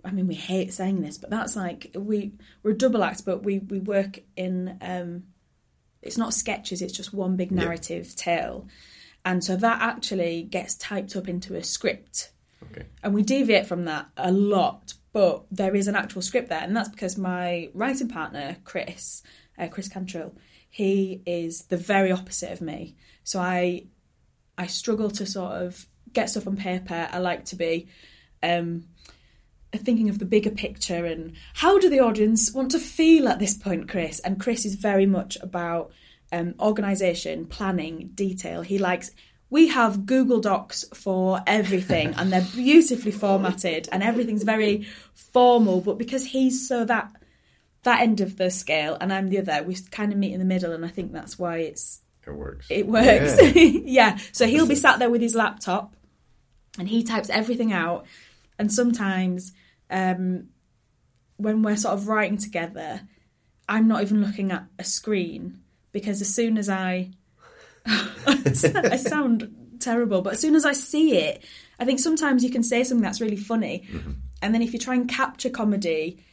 I 0.05 0.11
mean 0.11 0.27
we 0.27 0.35
hate 0.35 0.73
saying 0.73 1.03
this, 1.03 1.19
but 1.19 1.31
that's 1.31 1.57
like 1.57 1.91
we 1.95 2.33
we're 2.63 2.73
a 2.73 2.77
double 2.77 3.03
act, 3.03 3.25
but 3.25 3.43
we 3.43 3.59
we 3.59 3.81
work 3.81 4.21
in 4.37 4.79
um 4.81 5.25
it's 6.03 6.19
not 6.19 6.35
sketches, 6.35 6.83
it's 6.83 6.93
just 6.93 7.15
one 7.15 7.37
big 7.37 7.51
narrative 7.51 8.15
tale. 8.15 8.69
And 9.25 9.43
so 9.43 9.57
that 9.57 9.81
actually 9.81 10.43
gets 10.43 10.75
typed 10.75 11.17
up 11.17 11.29
into 11.29 11.55
a 11.55 11.65
script. 11.65 12.31
Okay. 12.71 12.85
And 13.03 13.15
we 13.15 13.23
deviate 13.23 13.67
from 13.67 13.87
that 13.87 14.09
a 14.17 14.31
lot, 14.31 14.93
but 15.15 15.45
there 15.51 15.75
is 15.75 15.89
an 15.89 15.97
actual 15.97 16.21
script 16.21 16.51
there, 16.51 16.61
and 16.61 16.77
that's 16.77 16.91
because 16.91 17.17
my 17.17 17.71
writing 17.73 18.09
partner, 18.09 18.57
Chris, 18.65 19.23
uh, 19.59 19.69
Chris 19.69 19.89
Cantrill, 19.89 20.35
he 20.69 21.23
is 21.25 21.63
the 21.67 21.77
very 21.77 22.13
opposite 22.13 22.53
of 22.53 22.61
me. 22.61 22.97
So 23.23 23.41
I 23.41 23.87
I 24.59 24.67
struggle 24.67 25.11
to 25.13 25.25
sort 25.27 25.53
of 25.53 25.87
get 26.13 26.31
stuff 26.31 26.47
on 26.47 26.57
paper. 26.57 27.09
I 27.11 27.19
like 27.19 27.47
to 27.47 27.57
be 27.57 27.89
um, 28.43 28.85
thinking 29.79 30.09
of 30.09 30.19
the 30.19 30.25
bigger 30.25 30.51
picture 30.51 31.05
and 31.05 31.33
how 31.55 31.79
do 31.79 31.89
the 31.89 32.01
audience 32.01 32.53
want 32.53 32.71
to 32.73 32.79
feel 32.79 33.29
at 33.29 33.39
this 33.39 33.55
point, 33.55 33.89
Chris? 33.89 34.21
And 34.21 34.41
Chris 34.41 34.65
is 34.65 34.75
very 34.75 35.07
much 35.07 35.37
about 35.41 35.91
um, 36.33 36.55
organisation, 36.61 37.47
planning, 37.47 38.11
detail. 38.15 38.63
He 38.63 38.79
likes. 38.79 39.11
We 39.51 39.69
have 39.69 40.07
Google 40.07 40.41
Docs 40.41 40.85
for 40.95 41.41
everything, 41.47 42.15
and 42.15 42.33
they're 42.33 42.47
beautifully 42.55 43.13
formatted, 43.13 43.89
and 43.93 44.03
everything's 44.03 44.43
very 44.43 44.87
formal. 45.15 45.81
But 45.81 45.99
because 45.99 46.25
he's 46.27 46.67
so 46.67 46.85
that 46.87 47.13
that 47.85 48.01
end 48.01 48.21
of 48.21 48.37
the 48.37 48.51
scale, 48.51 48.97
and 49.01 49.13
I'm 49.13 49.29
the 49.29 49.39
other, 49.39 49.63
we 49.63 49.77
kind 49.91 50.11
of 50.13 50.19
meet 50.19 50.33
in 50.33 50.39
the 50.41 50.45
middle, 50.45 50.73
and 50.73 50.85
I 50.85 50.89
think 50.89 51.13
that's 51.13 51.39
why 51.39 51.59
it's 51.59 52.01
It 52.27 52.31
works. 52.33 52.67
it 52.71 52.87
works. 52.87 53.55
Yeah. 53.55 54.19
So 54.33 54.47
he'll 54.47 54.67
be 54.67 54.75
sat 54.75 54.99
there 54.99 55.11
with 55.11 55.21
his 55.21 55.35
laptop 55.35 55.95
and 56.79 56.89
he 56.89 57.05
types 57.05 57.31
everything 57.31 57.73
out. 57.73 58.07
And 58.59 58.73
sometimes 58.73 59.53
um, 59.91 60.49
when 61.37 61.63
we're 61.63 61.77
sort 61.77 61.95
of 61.95 62.09
writing 62.09 62.39
together, 62.39 63.03
I'm 63.69 63.89
not 63.89 64.03
even 64.03 64.23
looking 64.23 64.53
at 64.53 64.65
a 64.79 64.85
screen 64.85 65.61
because 65.93 66.21
as 66.21 66.35
soon 66.35 66.59
as 66.59 66.69
I. 66.69 67.11
I 67.87 68.97
sound 68.97 69.77
terrible, 69.81 70.23
but 70.23 70.35
as 70.35 70.41
soon 70.41 70.55
as 70.55 70.65
I 70.65 70.73
see 70.73 71.17
it, 71.19 71.45
I 71.79 71.85
think 71.85 72.01
sometimes 72.01 72.43
you 72.43 72.51
can 72.51 72.63
say 72.63 72.83
something 72.85 73.03
that's 73.03 73.21
really 73.21 73.37
funny. 73.37 73.87
And 74.41 74.55
then 74.55 74.63
if 74.63 74.73
you 74.73 74.79
try 74.79 74.95
and 74.95 75.09
capture 75.09 75.51
comedy 75.51 76.25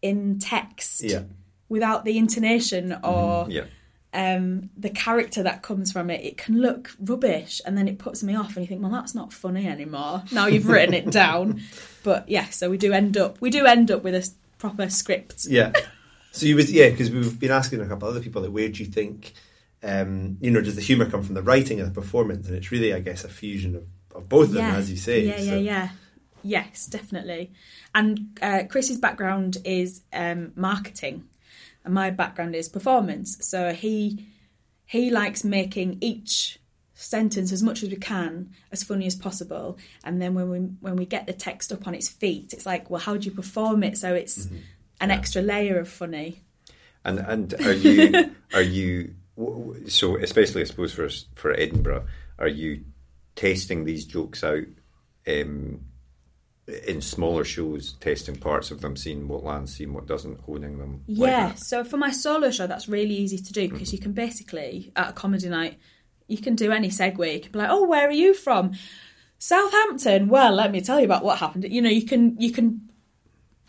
in 0.00 0.38
text 0.38 1.02
Yeah. 1.02 1.22
without 1.68 2.04
the 2.04 2.18
intonation 2.18 2.96
or 3.02 3.46
yeah. 3.48 3.64
Um, 4.12 4.70
the 4.76 4.90
character 4.90 5.42
that 5.42 5.62
comes 5.62 5.92
from 5.92 6.10
it, 6.10 6.24
it 6.24 6.36
can 6.36 6.60
look 6.60 6.90
rubbish, 7.00 7.60
and 7.64 7.76
then 7.76 7.88
it 7.88 7.98
puts 7.98 8.22
me 8.22 8.34
off, 8.36 8.56
and 8.56 8.64
you 8.64 8.66
think, 8.66 8.82
well, 8.82 8.90
that's 8.90 9.14
not 9.14 9.32
funny 9.32 9.66
anymore. 9.66 10.22
Now 10.32 10.46
you've 10.46 10.68
written 10.68 10.94
it 10.94 11.10
down, 11.10 11.62
but 12.02 12.28
yeah, 12.28 12.48
so 12.50 12.70
we 12.70 12.78
do 12.78 12.92
end 12.92 13.16
up, 13.16 13.40
we 13.40 13.50
do 13.50 13.66
end 13.66 13.90
up 13.90 14.02
with 14.02 14.14
a 14.14 14.30
proper 14.58 14.88
script. 14.88 15.46
Yeah. 15.46 15.72
So 16.32 16.46
you 16.46 16.56
was 16.56 16.72
yeah 16.72 16.88
because 16.88 17.10
we've 17.10 17.38
been 17.38 17.50
asking 17.50 17.80
a 17.80 17.86
couple 17.86 18.08
other 18.08 18.20
people 18.20 18.40
like 18.42 18.52
where 18.52 18.68
do 18.68 18.82
you 18.82 18.90
think 18.90 19.34
um, 19.82 20.38
you 20.40 20.50
know 20.50 20.62
does 20.62 20.76
the 20.76 20.80
humour 20.80 21.04
come 21.04 21.22
from 21.22 21.34
the 21.34 21.42
writing 21.42 21.78
and 21.78 21.88
the 21.88 22.00
performance 22.00 22.48
and 22.48 22.56
it's 22.56 22.72
really 22.72 22.94
I 22.94 23.00
guess 23.00 23.22
a 23.22 23.28
fusion 23.28 23.76
of, 23.76 23.84
of 24.14 24.28
both 24.28 24.48
of 24.48 24.54
them 24.54 24.74
as 24.74 24.90
you 24.90 24.96
say. 24.96 25.26
yeah, 25.26 25.38
yeah, 25.38 25.56
yeah. 25.56 25.88
Yes, 26.44 26.86
definitely. 26.86 27.52
And 27.94 28.38
uh, 28.42 28.62
Chris's 28.68 28.98
background 28.98 29.58
is 29.64 30.02
um, 30.12 30.52
marketing, 30.56 31.28
and 31.84 31.94
my 31.94 32.10
background 32.10 32.54
is 32.54 32.68
performance. 32.68 33.38
So 33.40 33.72
he 33.72 34.26
he 34.84 35.10
likes 35.10 35.44
making 35.44 35.98
each 36.00 36.58
sentence 36.94 37.50
as 37.50 37.62
much 37.62 37.82
as 37.82 37.88
we 37.88 37.96
can 37.96 38.50
as 38.70 38.82
funny 38.82 39.06
as 39.06 39.16
possible. 39.16 39.78
And 40.04 40.20
then 40.20 40.34
when 40.34 40.50
we 40.50 40.58
when 40.58 40.96
we 40.96 41.06
get 41.06 41.26
the 41.26 41.32
text 41.32 41.72
up 41.72 41.86
on 41.86 41.94
its 41.94 42.08
feet 42.08 42.52
it's 42.52 42.66
like 42.66 42.90
well 42.90 43.00
how 43.00 43.16
do 43.16 43.24
you 43.28 43.34
perform 43.34 43.82
it? 43.82 43.98
So 43.98 44.14
it's 44.14 44.48
an 45.00 45.10
extra 45.10 45.42
layer 45.42 45.78
of 45.78 45.88
funny. 45.88 46.42
And 47.04 47.18
and 47.18 47.54
are 47.54 47.72
you 47.72 48.34
are 48.54 48.62
you 48.62 49.14
so 49.88 50.16
especially 50.16 50.62
I 50.62 50.64
suppose 50.64 50.92
for 50.92 51.08
for 51.34 51.52
Edinburgh, 51.52 52.06
are 52.38 52.48
you 52.48 52.84
testing 53.34 53.84
these 53.84 54.04
jokes 54.04 54.44
out 54.44 54.64
um, 55.26 55.80
in 56.66 57.00
smaller 57.00 57.44
shows, 57.44 57.94
testing 57.94 58.36
parts 58.36 58.70
of 58.70 58.80
them, 58.80 58.96
seeing 58.96 59.26
what 59.26 59.42
lands, 59.42 59.74
seeing 59.74 59.92
what 59.92 60.06
doesn't, 60.06 60.40
honing 60.42 60.78
them? 60.78 61.02
Yeah, 61.06 61.48
that? 61.48 61.58
so 61.58 61.82
for 61.82 61.96
my 61.96 62.10
solo 62.10 62.50
show, 62.50 62.66
that's 62.66 62.88
really 62.88 63.14
easy 63.14 63.38
to 63.38 63.52
do 63.52 63.68
because 63.68 63.92
you 63.92 63.98
mm-hmm. 63.98 64.04
can 64.04 64.12
basically, 64.12 64.92
at 64.94 65.10
a 65.10 65.12
comedy 65.12 65.48
night, 65.48 65.78
you 66.28 66.38
can 66.38 66.54
do 66.54 66.70
any 66.70 66.88
segue. 66.88 67.34
You 67.34 67.40
can 67.40 67.52
be 67.52 67.58
like, 67.58 67.70
oh, 67.70 67.86
where 67.86 68.08
are 68.08 68.12
you 68.12 68.32
from? 68.32 68.72
Southampton. 69.38 70.28
Well, 70.28 70.52
let 70.52 70.70
me 70.70 70.80
tell 70.80 71.00
you 71.00 71.04
about 71.04 71.24
what 71.24 71.38
happened. 71.38 71.66
You 71.68 71.82
know, 71.82 71.90
you 71.90 72.06
can 72.06 72.40
you 72.40 72.52
can 72.52 72.88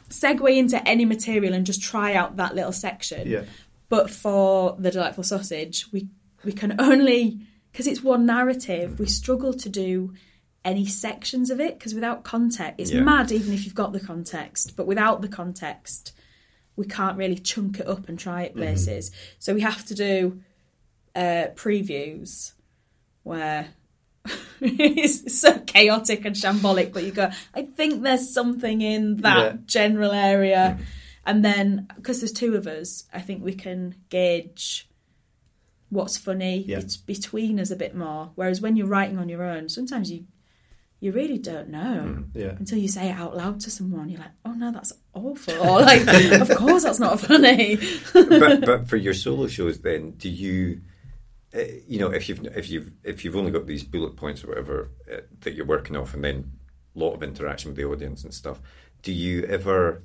segue 0.09 0.55
into 0.55 0.88
any 0.88 1.03
material 1.03 1.53
and 1.53 1.65
just 1.65 1.81
try 1.81 2.13
out 2.13 2.38
that 2.38 2.53
little 2.53 2.71
section. 2.71 3.27
Yeah. 3.27 3.43
But 3.89 4.12
for 4.12 4.75
the 4.77 4.91
delightful 4.91 5.23
sausage, 5.23 5.88
we 5.91 6.09
we 6.43 6.51
can 6.53 6.79
only 6.79 7.39
because 7.71 7.88
it's 7.88 8.03
one 8.03 8.27
narrative. 8.27 9.00
We 9.00 9.07
struggle 9.07 9.53
to 9.53 9.67
do 9.67 10.13
any 10.65 10.86
sections 10.86 11.50
of 11.50 11.60
it 11.60 11.77
because 11.77 11.93
without 11.93 12.24
context, 12.24 12.75
it's 12.79 12.91
Yeah. 12.91 13.01
mad. 13.01 13.32
Even 13.32 13.53
if 13.53 13.65
you've 13.65 13.75
got 13.75 13.91
the 13.93 14.00
context, 14.00 14.75
but 14.75 14.88
without 14.88 15.22
the 15.22 15.27
context, 15.27 16.13
we 16.75 16.86
can't 16.86 17.17
really 17.17 17.36
chunk 17.38 17.79
it 17.79 17.88
up 17.88 18.08
and 18.10 18.17
try 18.17 18.43
it 18.43 18.55
places. 18.55 19.12
So 19.39 19.53
we 19.53 19.62
have 19.62 19.86
to 19.86 19.93
do 19.96 20.41
uh, 21.15 21.48
previews 21.55 22.53
where 23.24 23.67
it's 24.62 25.38
so 25.39 25.60
chaotic 25.60 26.25
and 26.25 26.36
shambolic, 26.36 26.93
but 26.93 27.03
you 27.03 27.12
go, 27.12 27.29
I 27.53 27.63
think 27.63 28.01
there's 28.01 28.34
something 28.34 28.82
in 28.82 29.17
that 29.17 29.38
Yeah. 29.38 29.58
general 29.65 30.12
area. 30.12 30.79
And 31.25 31.43
then, 31.43 31.88
because 31.96 32.20
there's 32.22 32.32
two 32.32 32.55
of 32.55 32.67
us, 32.67 33.05
I 33.13 33.22
think 33.22 33.43
we 33.43 33.53
can 33.53 33.96
gauge 34.10 34.89
what's 35.89 36.17
funny 36.17 36.65
Yeah. 36.67 36.79
bet- 36.79 36.98
between 37.05 37.60
us 37.60 37.70
a 37.70 37.75
bit 37.75 37.96
more. 37.96 38.32
Whereas 38.36 38.60
when 38.62 38.75
you're 38.75 38.88
writing 38.88 39.17
on 39.20 39.29
your 39.29 39.43
own, 39.43 39.70
sometimes 39.70 40.12
you 40.12 40.25
you 41.03 41.12
really 41.12 41.38
don't 41.38 41.69
know 41.69 42.24
Yeah. 42.33 42.55
until 42.57 42.77
you 42.77 42.88
say 42.88 43.10
it 43.10 43.15
out 43.17 43.36
loud 43.36 43.60
to 43.62 43.69
someone. 43.69 44.10
You're 44.10 44.22
like, 44.22 44.31
oh 44.45 44.53
no, 44.53 44.72
that's 44.72 44.93
awful. 45.13 45.53
Or 45.60 45.81
like, 45.91 46.07
of 46.41 46.50
course 46.57 46.83
that's 46.83 47.00
not 47.00 47.19
funny. 47.19 47.77
but 48.13 48.62
but 48.62 48.88
for 48.89 48.98
your 48.98 49.13
solo 49.13 49.48
shows, 49.48 49.79
then 49.81 50.12
do 50.12 50.29
you, 50.29 50.81
uh, 51.53 51.60
you 51.88 52.00
know, 52.00 52.10
if 52.12 52.29
you've 52.29 52.45
if 52.55 52.69
you've 52.69 52.89
if 53.03 53.25
you've 53.25 53.36
only 53.36 53.51
got 53.51 53.67
these 53.67 53.83
bullet 53.83 54.15
points 54.15 54.43
or 54.43 54.48
whatever 54.48 54.91
uh, 55.12 55.17
that 55.41 55.53
you're 55.55 55.65
working 55.65 55.98
off, 55.98 56.13
and 56.13 56.24
then 56.24 56.51
a 56.95 57.00
lot 57.00 57.13
of 57.13 57.22
interaction 57.24 57.69
with 57.72 57.77
the 57.77 57.86
audience 57.86 58.24
and 58.24 58.33
stuff, 58.33 58.62
do 59.01 59.12
you 59.12 59.43
ever? 59.43 60.01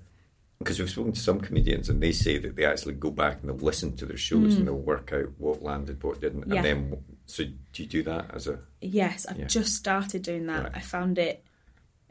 Because 0.59 0.81
we've 0.81 0.90
spoken 0.90 1.12
to 1.12 1.21
some 1.21 1.40
comedians 1.40 1.88
and 1.88 2.02
they 2.02 2.11
say 2.11 2.37
that 2.38 2.57
they 2.57 2.64
actually 2.64 2.95
go 2.95 3.12
back 3.12 3.38
and 3.40 3.49
they'll 3.49 3.64
listen 3.64 3.95
to 3.99 4.05
their 4.05 4.17
shows 4.17 4.57
and 4.57 4.67
they'll 4.67 4.75
work 4.75 5.12
out 5.12 5.28
what 5.38 5.62
landed, 5.62 6.02
what 6.02 6.21
didn't, 6.21 6.49
Mm. 6.49 6.55
Yeah. 6.55 6.57
and 6.57 6.64
then 6.64 7.05
so 7.28 7.44
do 7.44 7.82
you 7.82 7.87
do 7.88 8.02
that 8.02 8.35
as 8.35 8.49
a? 8.49 8.58
Yes, 8.80 9.25
I've 9.28 9.38
Yeah. 9.38 9.47
just 9.47 9.76
started 9.76 10.23
doing 10.23 10.47
that. 10.47 10.62
Right. 10.64 10.73
I 10.75 10.80
found 10.80 11.18
it 11.18 11.44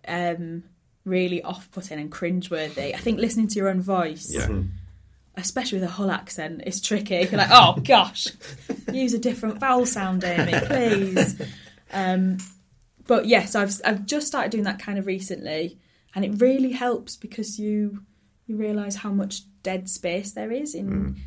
um, 0.07 0.63
really 1.03 1.41
off-putting 1.43 2.00
and 2.00 2.09
cringeworthy. 2.12 2.93
I 2.95 2.97
think 2.97 3.19
listening 3.19 3.47
to 3.50 3.55
your 3.55 3.67
own 3.67 3.81
voice 3.81 4.31
Yeah. 4.33 4.62
especially 5.36 5.79
with 5.79 5.89
a 5.89 5.91
Hull 5.91 6.09
accent, 6.12 6.63
is 6.65 6.79
tricky. 6.81 7.15
You're 7.29 7.31
like, 7.38 7.50
oh 7.51 7.77
gosh, 7.83 8.27
use 8.93 9.13
a 9.13 9.19
different 9.19 9.59
vowel 9.59 9.86
sound, 9.86 10.24
Amy, 10.24 10.53
please. 10.65 11.41
Um, 11.91 12.38
but 13.05 13.25
yes, 13.25 13.53
I've 13.55 13.74
I've 13.86 14.05
just 14.05 14.27
started 14.27 14.51
doing 14.51 14.63
that 14.65 14.79
kind 14.79 14.97
of 15.00 15.05
recently, 15.05 15.77
and 16.15 16.24
it 16.25 16.41
really 16.41 16.71
helps 16.71 17.15
because 17.15 17.57
you 17.59 18.03
you 18.45 18.55
realise 18.55 18.95
how 18.95 19.12
much 19.12 19.41
dead 19.63 19.89
space 19.89 20.31
there 20.31 20.51
is 20.51 20.74
in 20.75 21.17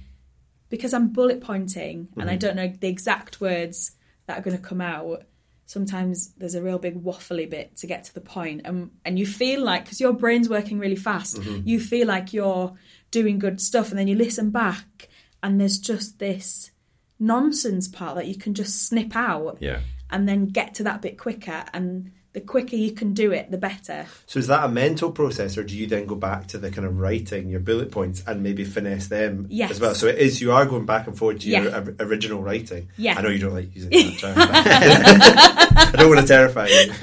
because 0.71 0.95
I'm 0.95 1.09
bullet 1.09 1.43
pointing 1.43 2.09
and 2.17 2.31
I 2.31 2.35
mm-hmm. 2.35 2.39
don't 2.39 2.57
know 2.57 2.73
the 2.81 2.89
exact 2.89 3.41
words 3.41 3.93
that 4.27 4.39
are 4.39 4.43
going 4.43 4.57
to 4.57 4.63
come 4.63 4.81
out. 4.81 5.25
Sometimes 5.67 6.33
there's 6.35 6.55
a 6.55 6.63
real 6.63 6.79
big 6.79 7.03
waffly 7.05 7.49
bit 7.49 7.77
to 7.77 7.87
get 7.87 8.05
to 8.05 8.15
the 8.15 8.21
point, 8.21 8.63
and 8.65 8.91
and 9.05 9.19
you 9.19 9.27
feel 9.27 9.63
like 9.63 9.85
because 9.85 10.01
your 10.01 10.13
brain's 10.13 10.49
working 10.49 10.79
really 10.81 10.97
fast, 10.97 11.37
mm-hmm. 11.37 11.69
you 11.69 11.79
feel 11.79 12.09
like 12.09 12.33
you're 12.33 12.77
doing 13.13 13.39
good 13.39 13.61
stuff, 13.61 13.91
and 13.91 13.99
then 13.99 14.09
you 14.09 14.17
listen 14.17 14.51
back, 14.51 15.09
and 15.45 15.61
there's 15.61 15.79
just 15.79 16.19
this 16.19 16.73
nonsense 17.21 17.87
part 17.87 18.17
that 18.17 18.27
you 18.27 18.35
can 18.35 18.55
just 18.55 18.89
snip 18.89 19.15
out, 19.15 19.59
Yeah. 19.61 19.81
and 20.11 20.29
then 20.29 20.47
get 20.47 20.75
to 20.75 20.83
that 20.85 21.03
bit 21.03 21.19
quicker, 21.19 21.65
and 21.73 22.11
the 22.33 22.41
quicker 22.41 22.77
you 22.77 22.93
can 22.93 23.13
do 23.13 23.33
it, 23.33 23.51
the 23.51 23.59
better. 23.59 24.07
So 24.27 24.39
is 24.39 24.47
that 24.47 24.65
a 24.65 24.69
mental 24.69 25.11
process, 25.11 25.59
or 25.59 25.65
do 25.65 25.77
you 25.77 25.87
then 25.89 26.07
go 26.07 26.15
back 26.15 26.47
to 26.49 26.59
the 26.59 26.71
kind 26.71 26.87
of 26.87 26.99
writing 27.01 27.49
your 27.49 27.59
bullet 27.61 27.91
points 27.91 28.23
and 28.27 28.43
maybe 28.43 28.63
finesse 28.65 29.09
them 29.09 29.47
Yes. 29.51 29.73
as 29.73 29.81
well? 29.81 29.95
So 29.97 30.07
it 30.07 30.19
is 30.19 30.41
you 30.41 30.53
are 30.53 30.65
going 30.65 30.87
back 30.87 31.09
and 31.09 31.19
forth 31.19 31.41
to 31.41 31.49
your 31.49 31.65
Yeah. 31.65 31.79
or- 31.79 31.97
original 31.99 32.41
writing. 32.41 32.89
Yeah. 32.97 33.19
I 33.19 33.23
know 33.23 33.31
you 33.31 33.41
don't 33.41 33.55
like 33.55 33.75
using 33.75 33.91
that 33.91 34.19
term. 34.21 34.35
I 34.39 35.93
don't 35.97 36.09
want 36.09 36.21
to 36.21 36.27
terrify 36.27 36.67
you. 36.67 36.93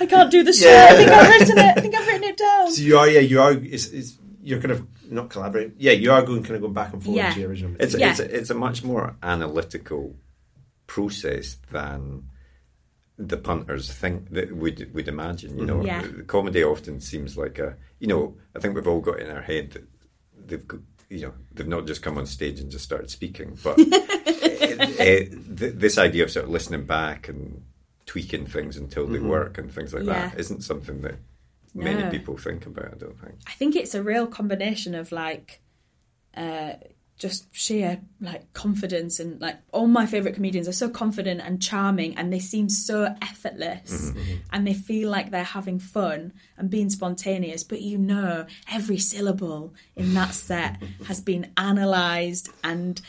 I 0.00 0.06
can't 0.06 0.30
do 0.30 0.42
the 0.42 0.52
show. 0.52 0.66
Yeah. 0.68 0.88
I 0.90 0.96
think 0.96 1.10
I've 1.10 1.28
written 1.30 1.58
it. 1.58 1.78
I 1.78 1.80
think 1.80 1.94
I've 1.94 2.06
written 2.06 2.24
it 2.24 2.36
down. 2.36 2.70
So 2.72 2.82
you 2.82 2.98
are, 2.98 3.08
yeah, 3.08 3.20
you 3.20 3.40
are. 3.40 3.52
It's, 3.52 3.88
it's, 3.88 4.16
you're 4.42 4.60
kind 4.60 4.72
of 4.72 4.86
not 5.10 5.28
collaborating. 5.30 5.74
Yeah, 5.78 5.92
you 5.92 6.10
are 6.12 6.22
going 6.22 6.42
kind 6.42 6.56
of 6.56 6.62
going 6.62 6.72
back 6.72 6.92
and 6.92 7.02
forth 7.04 7.16
Yeah. 7.16 7.32
to 7.34 7.40
your 7.40 7.50
original. 7.50 7.76
It's, 7.78 7.94
Yeah. 7.94 8.10
it's, 8.12 8.20
a, 8.20 8.36
it's 8.36 8.50
a 8.50 8.54
much 8.54 8.82
more 8.82 9.14
analytical 9.22 10.16
process 10.86 11.56
than 11.70 12.24
the 13.18 13.36
punters 13.36 13.92
think 13.92 14.30
that 14.30 14.56
would 14.56 14.92
would 14.94 15.08
imagine. 15.08 15.58
You 15.58 15.66
know, 15.66 15.84
Yeah. 15.84 16.02
the 16.02 16.22
comedy 16.24 16.62
often 16.64 17.00
seems 17.00 17.36
like 17.36 17.58
a. 17.58 17.76
You 18.00 18.08
know, 18.08 18.36
I 18.56 18.58
think 18.58 18.74
we've 18.74 18.88
all 18.88 19.00
got 19.00 19.20
in 19.20 19.30
our 19.30 19.42
head 19.42 19.72
that 19.72 19.84
they've 20.46 20.66
got. 20.66 20.80
You 21.10 21.26
know, 21.26 21.34
they've 21.52 21.68
not 21.68 21.86
just 21.86 22.00
come 22.02 22.16
on 22.16 22.24
stage 22.26 22.58
and 22.60 22.70
just 22.70 22.84
started 22.84 23.10
speaking, 23.10 23.58
but 23.62 23.78
eh, 23.92 24.76
eh, 24.98 25.24
th- 25.58 25.74
this 25.74 25.98
idea 25.98 26.24
of 26.24 26.30
sort 26.30 26.46
of 26.46 26.50
listening 26.50 26.86
back 26.86 27.28
and 27.28 27.62
tweaking 28.06 28.46
things 28.46 28.76
until 28.78 29.06
they 29.06 29.18
work 29.18 29.58
and 29.58 29.70
things 29.70 29.92
like 29.92 30.04
that 30.06 30.32
Yeah. 30.32 30.38
isn't 30.40 30.62
something 30.62 31.02
that 31.02 31.16
many 31.74 32.02
No. 32.02 32.10
people 32.10 32.36
think 32.38 32.64
about. 32.66 32.94
I 32.94 32.96
don't 32.96 33.18
think. 33.20 33.34
I 33.46 33.52
think 33.52 33.76
it's 33.76 33.94
a 33.94 34.02
real 34.02 34.26
combination 34.26 34.94
of 34.94 35.12
like 35.12 35.60
uh, 36.34 36.74
just 37.22 37.46
sheer 37.54 38.00
like 38.20 38.52
confidence 38.52 39.20
and 39.20 39.40
like 39.40 39.56
all 39.72 39.86
my 39.86 40.06
favorite 40.06 40.34
comedians 40.34 40.66
are 40.66 40.72
so 40.72 40.88
confident 40.88 41.40
and 41.40 41.62
charming 41.62 42.16
and 42.16 42.32
they 42.32 42.40
seem 42.40 42.68
so 42.68 43.14
effortless 43.22 44.10
mm-hmm. 44.10 44.18
Mm-hmm. 44.18 44.36
and 44.52 44.66
they 44.66 44.74
feel 44.74 45.08
like 45.08 45.30
they're 45.30 45.44
having 45.44 45.78
fun 45.78 46.32
and 46.58 46.68
being 46.68 46.90
spontaneous. 46.90 47.62
But 47.62 47.80
you 47.80 47.96
know 47.96 48.46
every 48.70 48.98
syllable 48.98 49.72
in 49.94 50.12
that 50.14 50.34
set 50.34 50.82
has 51.06 51.20
been 51.20 51.52
analyzed 51.56 52.48
and 52.64 53.00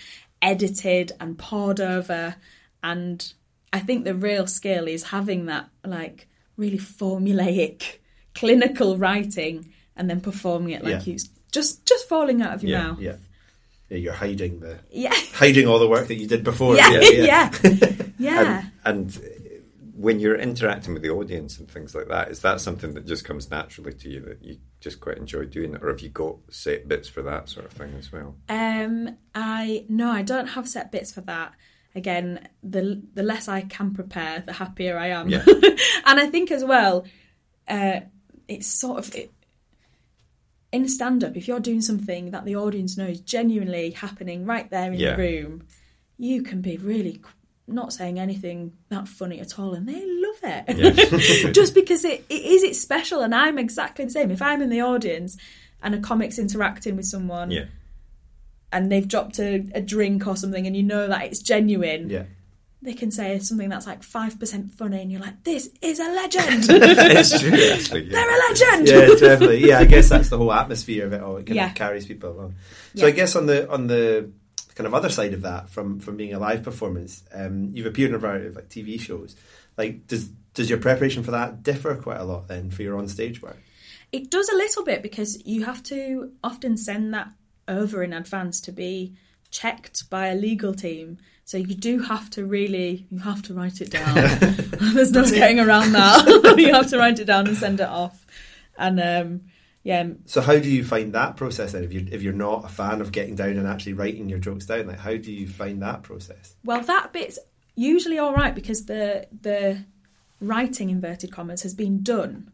edited 0.41 1.11
and 1.19 1.37
poured 1.37 1.79
over. 1.81 2.35
And 2.83 3.33
I 3.71 3.79
think 3.79 4.05
the 4.05 4.13
real 4.13 4.45
skill 4.45 4.87
is 4.87 5.05
having 5.05 5.47
that 5.47 5.69
like 5.83 6.27
really 6.55 6.77
formulaic 6.77 7.97
clinical 8.35 8.97
writing 8.97 9.73
and 9.95 10.07
then 10.09 10.21
performing 10.21 10.71
it 10.75 10.83
like 10.83 11.05
Yeah. 11.07 11.13
you 11.13 11.19
just 11.51 11.85
just 11.85 12.07
falling 12.07 12.41
out 12.41 12.53
of 12.53 12.63
your 12.63 12.77
Yeah, 12.79 12.87
mouth. 12.87 12.99
yeah, 12.99 13.15
yeah. 13.93 13.99
You're 13.99 14.13
hiding 14.13 14.59
the 14.59 14.79
Yeah. 14.91 15.13
hiding 15.33 15.67
all 15.67 15.79
the 15.79 15.87
work 15.87 16.07
that 16.07 16.15
you 16.15 16.27
did 16.27 16.43
before. 16.43 16.75
Yeah. 16.75 16.99
Yeah. 16.99 17.51
Yeah. 18.17 18.63
And, 18.85 19.15
and 19.15 19.19
when 19.95 20.19
you're 20.19 20.35
interacting 20.37 20.93
with 20.93 21.03
the 21.03 21.09
audience 21.09 21.59
and 21.59 21.69
things 21.69 21.93
like 21.95 22.07
that, 22.07 22.29
is 22.29 22.41
that 22.41 22.59
something 22.59 22.93
that 22.93 23.05
just 23.05 23.25
comes 23.25 23.49
naturally 23.51 23.93
to 23.93 24.09
you 24.09 24.19
that 24.21 24.43
you 24.43 24.57
just 24.79 24.99
quite 24.99 25.17
enjoy 25.17 25.45
doing, 25.45 25.75
or 25.77 25.89
have 25.89 26.01
you 26.01 26.09
got 26.09 26.35
set 26.49 26.87
bits 26.87 27.07
for 27.07 27.21
that 27.21 27.47
sort 27.47 27.65
of 27.65 27.71
thing 27.71 27.93
as 27.97 28.11
well? 28.11 28.35
Um, 28.49 29.17
I 29.33 29.85
no, 29.87 30.11
I 30.11 30.21
don't 30.21 30.47
have 30.47 30.67
set 30.67 30.91
bits 30.91 31.11
for 31.11 31.21
that. 31.21 31.53
Again, 31.95 32.47
the 32.63 33.01
the 33.13 33.23
less 33.23 33.47
I 33.47 33.61
can 33.61 33.93
prepare, 33.93 34.43
the 34.45 34.53
happier 34.53 34.97
I 34.97 35.07
am. 35.09 35.29
Yeah. 35.29 35.43
and 36.05 36.19
I 36.19 36.27
think 36.27 36.51
as 36.51 36.65
well, 36.65 37.05
uh, 37.67 38.01
it's 38.47 38.67
sort 38.67 38.99
of 38.99 39.15
it, 39.15 39.31
in 40.73 40.89
stand 40.89 41.23
up. 41.23 41.37
If 41.37 41.47
you're 41.47 41.59
doing 41.61 41.81
something 41.81 42.31
that 42.31 42.43
the 42.43 42.55
audience 42.57 42.97
knows 42.97 43.19
genuinely 43.21 43.91
happening 43.91 44.45
right 44.45 44.69
there 44.69 44.91
in 44.91 44.99
Yeah. 44.99 45.15
the 45.15 45.21
room, 45.21 45.67
you 46.17 46.41
can 46.43 46.61
be 46.61 46.75
really 46.77 47.21
not 47.67 47.93
saying 47.93 48.19
anything 48.19 48.73
that 48.89 49.07
funny 49.07 49.39
at 49.39 49.57
all, 49.57 49.73
and 49.73 49.87
they 49.87 50.03
love 50.05 50.39
it. 50.43 50.77
Yeah. 51.45 51.51
Just 51.59 51.73
because 51.73 52.03
it, 52.03 52.25
it 52.29 52.41
is 52.43 52.63
it's 52.63 52.81
special, 52.81 53.21
and 53.21 53.33
I'm 53.33 53.57
exactly 53.57 54.03
the 54.05 54.11
same. 54.11 54.31
If 54.31 54.41
I'm 54.41 54.61
in 54.61 54.69
the 54.69 54.81
audience 54.81 55.37
and 55.81 55.95
a 55.95 55.99
comic's 55.99 56.37
interacting 56.39 56.95
with 56.97 57.05
someone 57.05 57.51
Yeah, 57.51 57.65
and 58.71 58.91
they've 58.91 59.07
dropped 59.07 59.39
a, 59.39 59.65
a 59.75 59.81
drink 59.81 60.25
or 60.27 60.35
something 60.35 60.65
and 60.65 60.75
you 60.75 60.83
know 60.83 61.07
that 61.07 61.23
it's 61.23 61.39
genuine, 61.41 62.09
yeah. 62.09 62.23
They 62.83 62.93
can 62.93 63.11
say 63.11 63.39
something 63.39 63.69
that's 63.69 63.87
like 63.87 64.01
5% 64.01 64.71
funny 64.71 65.01
and 65.01 65.11
you're 65.11 65.21
like, 65.21 65.43
this 65.43 65.69
is 65.81 65.99
a 65.99 66.03
legend. 66.03 66.65
it's 66.69 67.39
true. 67.41 67.51
Actually, 67.51 68.03
yeah. 68.05 68.11
They're 68.11 68.29
a 68.29 68.49
legend. 68.49 68.87
yeah, 68.89 69.27
definitely. 69.29 69.67
Yeah, 69.67 69.79
I 69.79 69.85
guess 69.85 70.09
that's 70.09 70.29
the 70.29 70.37
whole 70.37 70.51
atmosphere 70.53 71.05
of 71.05 71.13
it 71.13 71.21
all. 71.21 71.37
It 71.37 71.45
kind 71.45 71.55
Yeah. 71.55 71.69
of 71.69 71.75
carries 71.75 72.05
people 72.05 72.31
along. 72.31 72.55
So 72.95 73.01
Yeah. 73.05 73.07
I 73.07 73.11
guess 73.11 73.35
on 73.35 73.45
the 73.45 73.69
on 73.69 73.87
the 73.87 74.31
kind 74.75 74.87
of 74.87 74.93
other 74.93 75.09
side 75.09 75.33
of 75.33 75.41
that, 75.43 75.69
from 75.69 75.99
from 75.99 76.17
being 76.17 76.33
a 76.33 76.39
live 76.39 76.63
performance, 76.63 77.23
um, 77.33 77.69
you've 77.73 77.85
appeared 77.85 78.09
in 78.09 78.15
a 78.15 78.19
variety 78.19 78.47
of 78.47 78.55
like 78.55 78.69
TV 78.69 78.99
shows. 78.99 79.35
Like, 79.77 80.07
does 80.07 80.27
does 80.53 80.69
your 80.69 80.79
preparation 80.79 81.23
for 81.23 81.31
that 81.31 81.63
differ 81.63 81.95
quite 81.95 82.19
a 82.19 82.23
lot 82.23 82.47
then 82.47 82.69
for 82.71 82.83
your 82.83 82.97
on 82.97 83.07
stage 83.07 83.41
work? 83.41 83.57
It 84.11 84.29
does 84.29 84.49
a 84.49 84.55
little 84.55 84.83
bit 84.83 85.01
because 85.01 85.41
you 85.45 85.63
have 85.65 85.81
to 85.83 86.31
often 86.43 86.77
send 86.77 87.13
that 87.13 87.29
over 87.67 88.03
in 88.03 88.13
advance 88.13 88.61
to 88.61 88.71
be 88.71 89.15
checked 89.49 90.09
by 90.09 90.27
a 90.27 90.35
legal 90.35 90.73
team. 90.73 91.17
So 91.45 91.57
you 91.57 91.75
do 91.75 91.99
have 91.99 92.29
to 92.31 92.45
really, 92.45 93.05
you 93.09 93.19
have 93.19 93.41
to 93.43 93.53
write 93.53 93.81
it 93.81 93.91
down. 93.91 94.15
There's 94.93 95.11
no 95.11 95.25
getting 95.25 95.59
around 95.59 95.91
that. 95.91 96.55
you 96.57 96.73
have 96.73 96.89
to 96.89 96.97
write 96.97 97.19
it 97.19 97.25
down 97.25 97.47
and 97.47 97.57
send 97.57 97.79
it 97.79 97.87
off. 97.87 98.25
And 98.77 98.99
um, 98.99 99.41
yeah, 99.83 100.07
So 100.25 100.41
how 100.41 100.57
do 100.57 100.69
you 100.69 100.83
find 100.83 101.13
that 101.13 101.35
process 101.35 101.73
then? 101.73 101.83
If 101.83 101.91
you 101.91 102.07
if 102.09 102.21
you're 102.21 102.33
not 102.33 102.65
a 102.65 102.69
fan 102.69 103.01
of 103.01 103.11
getting 103.11 103.35
down 103.35 103.57
and 103.57 103.67
actually 103.67 103.93
writing 103.93 104.29
your 104.29 104.39
jokes 104.39 104.65
down, 104.65 104.87
like 104.87 104.99
how 104.99 105.17
do 105.17 105.31
you 105.31 105.47
find 105.47 105.81
that 105.81 106.03
process? 106.03 106.55
Well, 106.63 106.81
that 106.81 107.11
bit's 107.11 107.37
usually 107.75 108.17
all 108.17 108.33
right 108.33 108.55
because 108.55 108.85
the 108.85 109.27
the 109.41 109.83
writing 110.39 110.89
inverted 110.89 111.31
commas 111.31 111.63
has 111.63 111.73
been 111.73 112.01
done. 112.01 112.51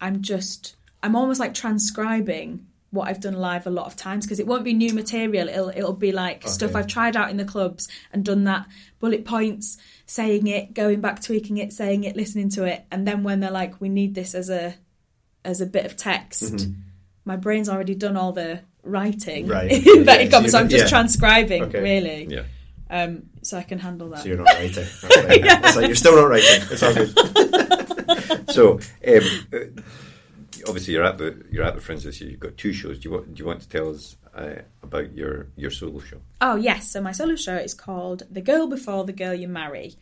I'm 0.00 0.22
just 0.22 0.76
I'm 1.02 1.14
almost 1.14 1.38
like 1.38 1.52
transcribing 1.52 2.66
what 2.92 3.08
I've 3.08 3.20
done 3.20 3.34
live 3.34 3.66
a 3.66 3.70
lot 3.70 3.86
of 3.86 3.94
times 3.94 4.26
because 4.26 4.40
it 4.40 4.46
won't 4.46 4.64
be 4.64 4.72
new 4.72 4.92
material. 4.92 5.48
It'll 5.48 5.68
it'll 5.68 5.92
be 5.92 6.10
like 6.12 6.46
stuff 6.48 6.74
I've 6.74 6.88
tried 6.88 7.16
out 7.16 7.30
in 7.30 7.36
the 7.36 7.44
clubs 7.44 7.88
and 8.12 8.24
done 8.24 8.44
that 8.44 8.66
bullet 8.98 9.24
points, 9.24 9.78
saying 10.06 10.46
it, 10.48 10.74
going 10.74 11.00
back, 11.00 11.22
tweaking 11.22 11.58
it, 11.58 11.72
saying 11.72 12.04
it, 12.04 12.16
listening 12.16 12.48
to 12.50 12.64
it, 12.64 12.84
and 12.90 13.06
then 13.06 13.22
when 13.22 13.40
they're 13.40 13.50
like, 13.50 13.80
we 13.80 13.88
need 13.88 14.14
this 14.14 14.34
as 14.34 14.50
a 14.50 14.74
as 15.44 15.60
a 15.60 15.66
bit 15.66 15.86
of 15.86 15.96
text. 15.96 16.66
My 17.24 17.36
brain's 17.36 17.68
already 17.68 17.94
done 17.94 18.16
all 18.16 18.32
the 18.32 18.60
writing 18.82 19.46
Right. 19.46 19.70
in 19.72 19.82
Yeah, 19.84 19.92
inverted 20.00 20.30
so 20.32 20.46
so 20.48 20.58
I'm 20.58 20.68
just 20.68 20.84
yeah. 20.84 20.88
transcribing 20.88 21.62
Okay. 21.64 21.80
really 21.82 22.26
Yeah. 22.30 22.42
um, 22.90 23.24
so 23.42 23.56
I 23.58 23.62
can 23.62 23.78
handle 23.78 24.08
that. 24.10 24.20
So 24.20 24.28
you're 24.28 24.38
not 24.38 24.46
writing. 24.54 24.72
That's 24.74 24.90
fine. 25.00 25.12
It's 25.28 25.76
like 25.76 25.86
you're 25.86 25.94
still 25.96 26.16
not 26.16 26.28
writing. 26.28 26.62
It's 26.70 26.82
all 26.82 26.94
good. 26.94 27.14
So, 28.50 28.80
um, 29.06 29.20
uh, 29.52 29.58
obviously, 30.66 30.94
you're 30.94 31.04
at 31.04 31.18
the 31.18 31.44
you're 31.50 31.64
at 31.64 31.74
the 31.74 31.80
Fringe 31.80 32.04
this 32.04 32.20
year. 32.20 32.30
You've 32.30 32.40
got 32.40 32.56
two 32.56 32.72
shows. 32.72 32.98
Do 32.98 33.08
you 33.08 33.14
want 33.14 33.34
do 33.34 33.40
you 33.40 33.46
want 33.46 33.60
to 33.62 33.68
tell 33.68 33.90
us 33.90 34.16
uh, 34.34 34.62
about 34.82 35.12
your 35.14 35.48
your 35.56 35.70
solo 35.70 36.00
show? 36.00 36.20
Oh 36.40 36.56
yes, 36.56 36.90
so 36.90 37.00
my 37.00 37.12
solo 37.12 37.36
show 37.36 37.56
is 37.56 37.74
called 37.74 38.22
"The 38.30 38.40
Girl 38.40 38.66
Before 38.66 39.04
the 39.04 39.12
Girl 39.12 39.34
You 39.34 39.48
Marry," 39.48 39.96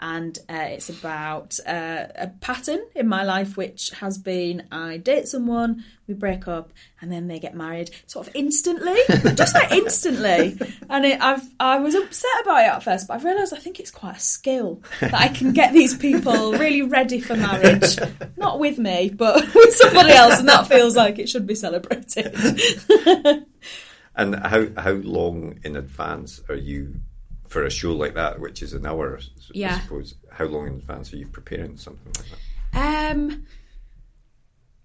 and 0.00 0.38
uh, 0.48 0.68
it's 0.68 0.88
about 0.88 1.58
uh, 1.66 2.06
a 2.14 2.28
pattern 2.40 2.80
in 2.94 3.06
my 3.06 3.22
life, 3.22 3.56
which 3.56 3.90
has 3.90 4.18
been 4.18 4.66
I 4.72 4.96
date 4.96 5.28
someone, 5.28 5.84
we 6.06 6.14
break 6.14 6.48
up, 6.48 6.72
and 7.00 7.12
then 7.12 7.28
they 7.28 7.38
get 7.38 7.54
married, 7.54 7.90
sort 8.06 8.26
of 8.26 8.34
instantly, 8.34 8.96
just 9.34 9.54
like 9.54 9.70
instantly. 9.72 10.58
And 10.88 11.04
it, 11.04 11.20
I've 11.20 11.46
I 11.60 11.78
was 11.78 11.94
upset 11.94 12.30
about 12.42 12.64
it 12.64 12.68
at 12.68 12.82
first, 12.82 13.08
but 13.08 13.14
I've 13.14 13.24
realised 13.24 13.52
I 13.52 13.58
think 13.58 13.78
it's 13.78 13.90
quite 13.90 14.16
a 14.16 14.20
skill 14.20 14.82
that 15.00 15.14
I 15.14 15.28
can 15.28 15.52
get 15.52 15.72
these 15.72 15.96
people 15.96 16.52
really 16.52 16.82
ready 16.82 17.20
for 17.20 17.36
marriage, 17.36 17.98
not 18.36 18.58
with 18.58 18.78
me, 18.78 19.10
but 19.10 19.36
with 19.54 19.74
somebody 19.74 20.12
else, 20.12 20.40
and 20.40 20.48
that 20.48 20.66
feels 20.66 20.96
like 20.96 21.18
it 21.18 21.28
should 21.28 21.46
be 21.46 21.54
celebrated. 21.54 22.34
And 24.16 24.34
how 24.34 24.66
how 24.76 24.92
long 24.92 25.60
in 25.62 25.76
advance 25.76 26.42
are 26.48 26.56
you 26.56 27.00
for 27.50 27.64
a 27.64 27.70
show 27.70 27.92
like 27.92 28.14
that, 28.14 28.40
which 28.40 28.62
is 28.62 28.72
an 28.72 28.86
hour? 28.86 29.20
Yeah. 29.52 29.76
I 29.76 29.80
suppose. 29.80 30.14
How 30.30 30.46
long 30.46 30.66
in 30.66 30.74
advance 30.74 31.12
are 31.12 31.18
you 31.18 31.26
preparing 31.26 31.76
something 31.76 32.12
like 32.16 32.26
that? 32.72 33.12
Um, 33.12 33.46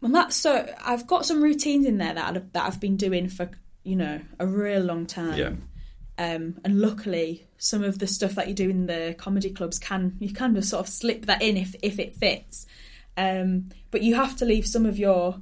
well, 0.02 0.12
that's 0.12 0.36
so. 0.36 0.68
I've 0.84 1.08
got 1.08 1.26
some 1.26 1.42
routines 1.42 1.86
in 1.86 1.98
there 1.98 2.14
that 2.14 2.36
I've, 2.36 2.52
that 2.52 2.64
I've 2.66 2.80
been 2.80 2.98
doing 2.98 3.30
for 3.30 3.50
you 3.86 3.96
know, 3.96 4.20
a 4.40 4.46
real 4.46 4.82
long 4.82 5.06
time. 5.06 5.38
Yeah. 5.38 5.52
Um, 6.18 6.60
and 6.66 6.82
luckily, 6.82 7.48
some 7.58 7.84
of 7.84 8.00
the 8.00 8.08
stuff 8.08 8.36
that 8.36 8.48
you 8.48 8.54
do 8.54 8.70
in 8.70 8.88
the 8.88 9.16
comedy 9.18 9.52
clubs 9.52 9.80
can 9.80 10.18
you 10.20 10.34
can 10.34 10.56
just 10.56 10.70
sort 10.70 10.86
of 10.86 10.90
slip 10.92 11.28
that 11.28 11.42
in 11.42 11.56
if 11.56 11.76
if 11.82 12.00
it 12.00 12.16
fits. 12.16 12.66
Um, 13.16 13.70
but 13.92 14.02
you 14.02 14.16
have 14.16 14.36
to 14.38 14.46
leave 14.46 14.66
some 14.66 14.86
of 14.86 14.98
your 14.98 15.42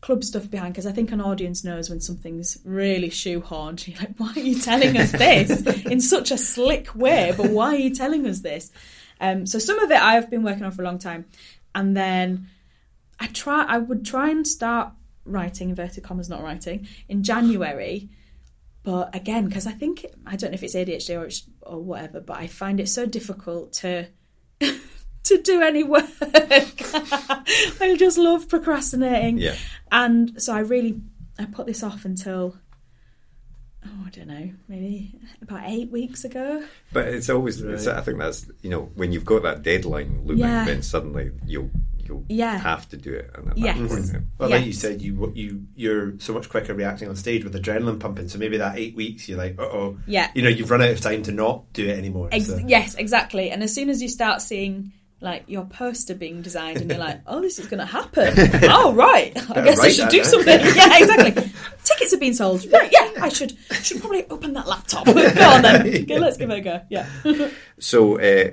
club 0.00 0.24
stuff 0.24 0.50
behind 0.50 0.72
because 0.72 0.86
I 0.86 0.92
think 0.92 1.12
an 1.12 1.20
audience 1.20 1.62
knows 1.62 1.90
when 1.90 2.00
something's 2.00 2.58
really 2.64 3.10
shoehorned. 3.10 3.86
You're 3.88 3.98
like, 3.98 4.16
why 4.16 4.32
are 4.34 4.40
you 4.40 4.58
telling 4.58 4.96
us 4.96 5.12
this 5.12 5.62
in 5.86 6.00
such 6.00 6.30
a 6.30 6.38
slick 6.38 6.94
way? 6.94 7.34
But 7.36 7.50
why 7.50 7.74
are 7.74 7.78
you 7.78 7.94
telling 7.94 8.26
us 8.26 8.40
this? 8.40 8.70
Um, 9.20 9.46
so 9.46 9.58
some 9.58 9.78
of 9.78 9.90
it 9.90 10.00
I've 10.00 10.30
been 10.30 10.42
working 10.42 10.64
on 10.64 10.72
for 10.72 10.82
a 10.82 10.84
long 10.84 10.98
time, 10.98 11.26
and 11.74 11.96
then 11.96 12.48
I 13.18 13.26
try. 13.26 13.64
I 13.64 13.78
would 13.78 14.06
try 14.06 14.30
and 14.30 14.46
start 14.46 14.92
writing 15.26 15.68
inverted 15.68 16.02
commas, 16.02 16.28
not 16.28 16.42
writing 16.42 16.88
in 17.08 17.22
January. 17.22 18.08
But 18.82 19.14
again, 19.14 19.46
because 19.46 19.66
I 19.66 19.72
think 19.72 20.06
I 20.26 20.36
don't 20.36 20.52
know 20.52 20.54
if 20.54 20.62
it's 20.62 20.74
ADHD 20.74 21.20
or 21.20 21.26
it's, 21.26 21.42
or 21.60 21.80
whatever, 21.80 22.20
but 22.20 22.38
I 22.38 22.46
find 22.46 22.80
it 22.80 22.88
so 22.88 23.04
difficult 23.04 23.74
to 23.74 24.06
to 25.30 25.42
do 25.42 25.62
any 25.62 25.82
work. 25.82 26.04
I 26.22 27.96
just 27.98 28.18
love 28.18 28.48
procrastinating. 28.48 29.38
Yeah. 29.38 29.56
And 29.90 30.40
so 30.40 30.54
I 30.54 30.60
really 30.60 31.00
I 31.38 31.46
put 31.46 31.66
this 31.66 31.82
off 31.82 32.04
until 32.04 32.56
oh 33.86 34.04
I 34.06 34.10
don't 34.10 34.28
know 34.28 34.50
maybe 34.68 35.18
about 35.42 35.62
eight 35.66 35.90
weeks 35.90 36.24
ago. 36.24 36.62
But 36.92 37.08
it's 37.08 37.30
always, 37.30 37.60
it's, 37.60 37.86
I 37.86 38.00
think 38.02 38.18
that's, 38.18 38.46
you 38.62 38.70
know, 38.70 38.90
when 38.94 39.12
you've 39.12 39.24
got 39.24 39.42
that 39.44 39.62
deadline 39.62 40.20
looming, 40.24 40.38
Yeah. 40.38 40.64
then 40.64 40.82
suddenly 40.82 41.30
you'll, 41.46 41.70
you'll 41.98 42.24
Yeah. 42.28 42.58
have 42.58 42.88
to 42.90 42.96
do 42.96 43.14
it. 43.14 43.30
And 43.34 43.48
at 43.50 43.56
Yes. 43.58 43.78
that 43.78 43.88
point, 43.88 44.04
yeah. 44.12 44.18
Well, 44.38 44.50
like 44.50 44.66
you 44.66 44.72
said, 44.72 45.00
you 45.00 45.32
you 45.34 45.66
you're 45.76 46.18
so 46.18 46.34
much 46.34 46.48
quicker 46.48 46.74
reacting 46.74 47.08
on 47.08 47.16
stage 47.16 47.42
with 47.44 47.54
adrenaline 47.54 47.98
pumping. 48.00 48.28
So 48.28 48.38
maybe 48.38 48.58
that 48.58 48.76
eight 48.76 48.94
weeks, 48.96 49.28
you're 49.28 49.38
like, 49.38 49.58
uh 49.58 49.62
oh, 49.62 49.98
Yeah. 50.06 50.30
you 50.34 50.42
know, 50.42 50.48
you've 50.50 50.70
run 50.70 50.82
out 50.82 50.90
of 50.90 51.00
time 51.00 51.22
to 51.24 51.32
not 51.32 51.72
do 51.72 51.86
it 51.88 51.96
anymore. 51.98 52.28
Ex- 52.32 52.46
so. 52.48 52.58
Yes, 52.66 52.94
exactly. 52.96 53.50
And 53.50 53.62
as 53.62 53.72
soon 53.74 53.88
as 53.88 54.02
you 54.02 54.08
start 54.08 54.42
seeing 54.42 54.92
like 55.20 55.44
your 55.46 55.64
poster 55.64 56.14
being 56.14 56.42
designed, 56.42 56.78
and 56.78 56.90
you're 56.90 56.98
like, 56.98 57.20
"Oh, 57.26 57.40
this 57.40 57.58
is 57.58 57.66
going 57.66 57.80
to 57.80 57.86
happen." 57.86 58.32
oh, 58.70 58.92
right. 58.94 59.32
I 59.50 59.64
guess 59.64 59.80
I 59.80 59.88
should 59.88 60.08
do 60.08 60.24
something. 60.24 60.60
yeah, 60.74 60.98
exactly. 60.98 61.52
Tickets 61.84 62.10
have 62.12 62.20
been 62.20 62.34
sold. 62.34 62.64
Right, 62.72 62.90
yeah, 62.92 63.10
I 63.20 63.28
should 63.28 63.56
should 63.82 64.00
probably 64.00 64.28
open 64.30 64.52
that 64.54 64.66
laptop. 64.66 65.06
go 65.06 65.12
on 65.12 65.62
then. 65.62 65.86
Okay, 65.86 66.18
let's 66.18 66.36
give 66.36 66.50
it 66.50 66.58
a 66.58 66.60
go. 66.60 66.80
Yeah. 66.88 67.08
So, 67.78 68.18
uh, 68.18 68.50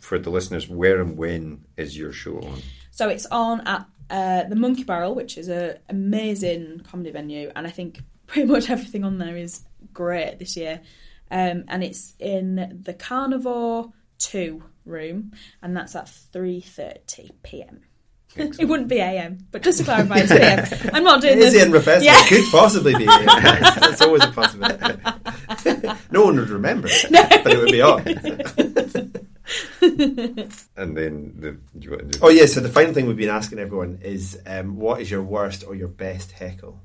for 0.00 0.18
the 0.18 0.30
listeners, 0.30 0.68
where 0.68 1.00
and 1.00 1.16
when 1.16 1.64
is 1.76 1.96
your 1.96 2.12
show 2.12 2.38
on? 2.38 2.62
So 2.90 3.08
it's 3.08 3.26
on 3.26 3.66
at 3.66 3.86
uh, 4.10 4.44
the 4.44 4.56
Monkey 4.56 4.84
Barrel, 4.84 5.14
which 5.14 5.36
is 5.36 5.48
an 5.48 5.78
amazing 5.88 6.80
comedy 6.88 7.10
venue, 7.10 7.52
and 7.54 7.66
I 7.66 7.70
think 7.70 8.00
pretty 8.26 8.48
much 8.48 8.70
everything 8.70 9.04
on 9.04 9.18
there 9.18 9.36
is 9.36 9.62
great 9.92 10.38
this 10.38 10.56
year. 10.56 10.80
Um, 11.30 11.64
and 11.68 11.84
it's 11.84 12.14
in 12.18 12.80
the 12.84 12.94
Carnivore 12.94 13.92
Two 14.18 14.64
room, 14.88 15.32
and 15.62 15.76
that's 15.76 15.94
at 15.94 16.08
three 16.08 16.60
thirty 16.60 17.30
p.m. 17.42 17.82
it 18.36 18.68
wouldn't 18.68 18.88
be 18.88 18.98
a.m., 18.98 19.38
but 19.50 19.62
just 19.62 19.78
to 19.78 19.84
clarify, 19.84 20.18
it's 20.18 20.32
p.m. 20.32 20.90
I'm 20.94 21.04
not 21.04 21.20
doing 21.22 21.38
It 21.38 21.44
is 21.44 21.52
this. 21.54 21.64
in 21.64 21.72
Bethesda. 21.72 22.04
Yeah. 22.04 22.20
It 22.20 22.28
could 22.28 22.44
possibly 22.50 22.94
be. 22.94 23.06
That's 23.06 24.02
always 24.02 24.22
a 24.24 24.30
possibility. 24.30 25.00
no 26.10 26.24
one 26.24 26.36
would 26.36 26.50
remember 26.50 26.88
it, 26.90 27.10
but 27.42 27.52
it 27.52 27.58
would 27.58 27.72
be 27.72 27.80
on. 27.80 28.04
And 30.76 30.96
then 30.96 31.32
the, 31.38 31.52
do 31.78 31.84
you 31.84 31.90
want 31.90 32.12
to 32.12 32.18
do 32.18 32.18
Oh 32.22 32.28
yeah. 32.28 32.46
So 32.46 32.60
the 32.60 32.68
final 32.68 32.92
thing 32.92 33.06
we've 33.06 33.16
been 33.16 33.28
asking 33.30 33.58
everyone 33.58 33.98
is, 34.02 34.38
um, 34.46 34.76
what 34.76 35.00
is 35.00 35.10
your 35.10 35.22
worst 35.22 35.64
or 35.66 35.74
your 35.74 35.88
best 35.88 36.32
heckle? 36.32 36.80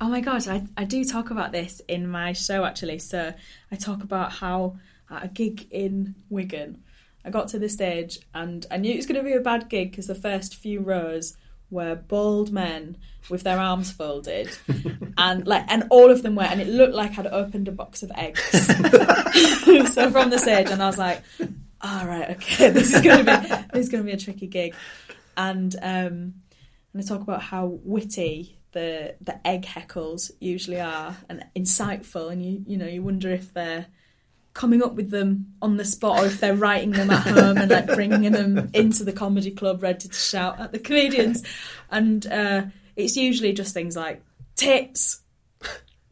Oh 0.00 0.08
my 0.08 0.20
gosh, 0.20 0.46
I, 0.46 0.64
I 0.76 0.84
do 0.84 1.04
talk 1.04 1.30
about 1.30 1.52
this 1.52 1.80
in 1.88 2.06
my 2.08 2.32
show 2.34 2.64
actually. 2.64 2.98
So 3.00 3.32
I 3.70 3.76
talk 3.76 4.02
about 4.04 4.32
how 4.32 4.76
at 5.10 5.24
a 5.24 5.28
gig 5.28 5.66
in 5.70 6.14
Wigan, 6.30 6.82
I 7.24 7.30
got 7.30 7.48
to 7.48 7.58
the 7.58 7.68
stage 7.68 8.18
and 8.34 8.66
I 8.70 8.76
knew 8.76 8.92
it 8.92 8.96
was 8.96 9.06
going 9.06 9.22
to 9.22 9.28
be 9.28 9.34
a 9.34 9.40
bad 9.40 9.68
gig 9.68 9.90
because 9.90 10.06
the 10.06 10.14
first 10.14 10.56
few 10.56 10.80
rows 10.80 11.36
were 11.70 11.94
bald 11.94 12.52
men 12.52 12.96
with 13.30 13.44
their 13.44 13.58
arms 13.58 13.90
folded 13.90 14.50
and 15.18 15.46
like 15.46 15.64
and 15.68 15.84
all 15.90 16.10
of 16.10 16.22
them 16.22 16.34
were 16.34 16.42
and 16.42 16.60
it 16.60 16.68
looked 16.68 16.94
like 16.94 17.18
I'd 17.18 17.26
opened 17.26 17.68
a 17.68 17.72
box 17.72 18.02
of 18.02 18.12
eggs. 18.14 18.40
so 19.94 20.10
from 20.10 20.30
the 20.30 20.38
stage 20.38 20.70
and 20.70 20.82
I 20.82 20.86
was 20.86 20.98
like, 20.98 21.22
all 21.80 22.06
right, 22.06 22.30
okay, 22.30 22.70
this 22.70 22.94
is 22.94 23.00
going 23.00 23.24
to 23.24 23.40
be 23.40 23.48
this 23.72 23.86
is 23.86 23.88
going 23.88 24.04
to 24.04 24.06
be 24.06 24.12
a 24.12 24.18
tricky 24.18 24.46
gig. 24.46 24.74
And 25.36 25.74
um 25.76 26.34
and 26.92 27.02
I 27.02 27.06
talk 27.06 27.22
about 27.22 27.42
how 27.42 27.78
witty 27.84 28.58
the 28.72 29.14
the 29.20 29.46
egg 29.46 29.62
heckles 29.64 30.30
usually 30.40 30.80
are 30.80 31.16
and 31.28 31.44
insightful, 31.54 32.32
and 32.32 32.44
you 32.44 32.64
you 32.66 32.76
know 32.76 32.86
you 32.86 33.02
wonder 33.02 33.30
if 33.30 33.52
they're 33.54 33.86
coming 34.54 34.82
up 34.82 34.94
with 34.94 35.10
them 35.10 35.46
on 35.62 35.76
the 35.78 35.84
spot 35.84 36.18
or 36.22 36.26
if 36.26 36.38
they're 36.40 36.54
writing 36.54 36.90
them 36.92 37.10
at 37.10 37.26
home 37.26 37.56
and 37.56 37.70
like 37.70 37.86
bringing 37.86 38.32
them 38.32 38.70
into 38.74 39.02
the 39.04 39.12
comedy 39.12 39.50
club 39.50 39.82
ready 39.82 40.08
to 40.08 40.14
shout 40.14 40.60
at 40.60 40.72
the 40.72 40.78
comedians. 40.78 41.42
And 41.90 42.26
uh, 42.26 42.62
it's 42.96 43.16
usually 43.16 43.52
just 43.54 43.72
things 43.72 43.96
like 43.96 44.22
tits. 44.56 45.20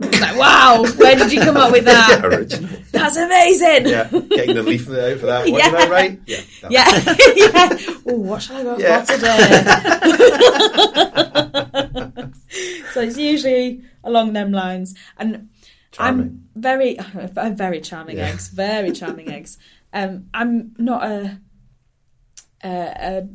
like 0.01 0.37
wow, 0.39 0.83
where 0.97 1.15
did 1.17 1.31
you 1.31 1.41
come 1.43 1.59
up 1.59 1.71
with 1.73 1.85
that? 1.85 2.25
original? 2.25 2.71
That's 2.93 3.17
amazing. 3.19 3.87
Yeah, 3.87 4.09
getting 4.31 4.55
the 4.55 4.63
leaflet 4.63 5.13
out 5.13 5.21
for 5.21 5.27
that. 5.27 5.47
What 5.47 5.59
Yeah. 5.63 5.71
did 5.71 5.81
I 5.81 5.89
write? 5.91 6.21
Yeah. 6.27 6.41
Yeah, 6.71 6.87
yeah. 7.37 7.77
Oh, 8.07 8.15
what 8.21 8.41
shall 8.41 8.57
I 8.57 8.63
go 8.63 8.79
Yeah. 8.79 9.05
for 9.05 9.13
today? 9.13 9.37
so 12.95 13.01
it's 13.03 13.19
usually 13.19 13.83
along 14.03 14.33
them 14.33 14.53
lines, 14.53 14.95
and 15.19 15.51
Charming. 15.93 16.27
I'm 16.57 16.61
very, 16.63 16.99
uh, 16.99 17.51
very 17.51 17.81
charming 17.81 18.19
Yeah. 18.19 18.29
eggs, 18.29 18.49
very 18.49 18.93
charming 18.93 19.29
eggs. 19.33 19.59
Um, 19.93 20.29
I'm 20.33 20.75
not 20.79 21.05
a 21.05 21.41
a, 22.63 22.69
a, 22.69 23.29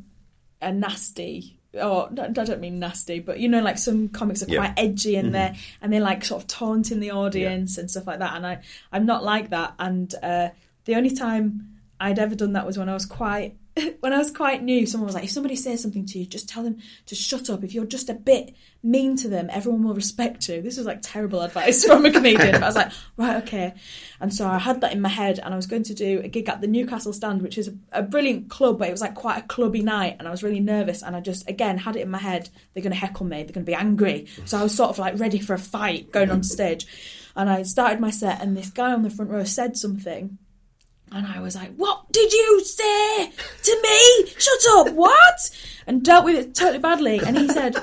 a 0.69 0.71
nasty. 0.71 1.59
Or 1.73 2.07
I 2.09 2.29
don't 2.29 2.61
mean 2.61 2.79
nasty, 2.79 3.19
but 3.19 3.37
you 3.39 3.49
know, 3.49 3.61
like 3.61 3.77
some 3.77 4.07
comics 4.07 4.41
are 4.41 4.45
Yeah. 4.47 4.59
quite 4.59 4.73
edgy 4.77 5.17
and 5.17 5.35
they're 5.35 5.53
and 5.81 5.91
they're 5.91 5.99
like 5.99 6.23
sort 6.23 6.41
of 6.41 6.47
taunting 6.47 7.01
the 7.01 7.11
audience 7.11 7.77
and 7.77 7.91
stuff 7.91 8.07
like 8.07 8.19
that. 8.19 8.33
And 8.35 8.47
I, 8.47 8.61
I'm 8.93 9.05
not 9.05 9.25
like 9.25 9.49
that. 9.49 9.73
And 9.77 10.13
uh, 10.23 10.49
the 10.85 10.95
only 10.95 11.09
time 11.13 11.79
I'd 11.99 12.17
ever 12.17 12.33
done 12.33 12.53
that 12.53 12.65
was 12.65 12.77
when 12.77 12.87
I 12.87 12.93
was 12.93 13.05
quite 13.05 13.57
when 13.99 14.13
I 14.13 14.17
was 14.17 14.31
quite 14.31 14.63
new. 14.63 14.85
Someone 14.85 15.07
was 15.07 15.15
like, 15.15 15.25
if 15.25 15.31
somebody 15.31 15.55
says 15.55 15.81
something 15.81 16.05
to 16.07 16.19
you, 16.19 16.25
just 16.25 16.47
tell 16.47 16.63
them 16.63 16.77
to 17.07 17.15
shut 17.15 17.49
up. 17.49 17.63
If 17.63 17.73
you're 17.73 17.85
just 17.85 18.09
a 18.09 18.13
bit 18.13 18.55
mean 18.81 19.15
to 19.17 19.27
them, 19.27 19.49
everyone 19.51 19.83
will 19.83 19.93
respect 19.93 20.47
you. 20.47 20.61
This 20.61 20.77
was 20.77 20.85
like 20.85 20.99
terrible 21.01 21.41
advice 21.41 21.83
from 21.85 22.05
a 22.05 22.11
comedian. 22.11 22.51
But 22.51 22.63
I 22.63 22.67
was 22.67 22.75
like, 22.75 22.91
right, 23.17 23.43
okay. 23.43 23.73
And 24.21 24.33
so 24.33 24.47
I 24.47 24.59
had 24.59 24.81
that 24.81 24.93
in 24.93 25.01
my 25.01 25.09
head, 25.09 25.39
and 25.39 25.53
I 25.53 25.57
was 25.57 25.67
going 25.67 25.83
to 25.83 25.93
do 25.93 26.21
a 26.23 26.27
gig 26.27 26.47
at 26.47 26.61
the 26.61 26.67
Newcastle 26.67 27.13
Stand, 27.13 27.41
which 27.41 27.57
is 27.57 27.67
a, 27.67 27.73
a 27.91 28.03
brilliant 28.03 28.49
club, 28.49 28.79
but 28.79 28.87
it 28.87 28.91
was 28.91 29.01
like 29.01 29.15
quite 29.15 29.39
a 29.39 29.47
clubby 29.47 29.81
night, 29.81 30.15
and 30.19 30.27
I 30.27 30.31
was 30.31 30.43
really 30.43 30.61
nervous. 30.61 31.03
And 31.03 31.15
I 31.15 31.19
just 31.19 31.49
again 31.49 31.77
had 31.77 31.95
it 31.95 32.01
in 32.01 32.11
my 32.11 32.19
head, 32.19 32.49
they're 32.73 32.83
going 32.83 32.93
to 32.93 32.99
heckle 32.99 33.25
me, 33.25 33.37
they're 33.37 33.53
going 33.53 33.65
to 33.65 33.71
be 33.71 33.73
angry. 33.73 34.27
So 34.45 34.57
I 34.57 34.63
was 34.63 34.73
sort 34.75 34.91
of 34.91 34.99
like 34.99 35.19
ready 35.19 35.39
for 35.39 35.53
a 35.53 35.59
fight 35.59 36.11
going 36.11 36.31
on 36.31 36.43
stage. 36.43 36.87
And 37.35 37.49
I 37.49 37.63
started 37.63 37.99
my 37.99 38.11
set, 38.11 38.41
and 38.41 38.55
this 38.55 38.69
guy 38.69 38.93
on 38.93 39.03
the 39.03 39.09
front 39.09 39.31
row 39.31 39.43
said 39.43 39.75
something. 39.75 40.37
And 41.11 41.25
I 41.27 41.39
was 41.39 41.55
like, 41.55 41.73
What 41.75 42.11
did 42.11 42.31
you 42.33 42.61
say 42.65 43.31
to 43.63 43.79
me? 43.83 44.27
Shut 44.37 44.59
up, 44.73 44.89
what? 44.93 45.49
And 45.87 46.03
dealt 46.03 46.25
with 46.25 46.35
it 46.35 46.53
totally 46.55 46.79
badly. 46.79 47.19
And 47.25 47.37
he 47.37 47.47
said, 47.47 47.75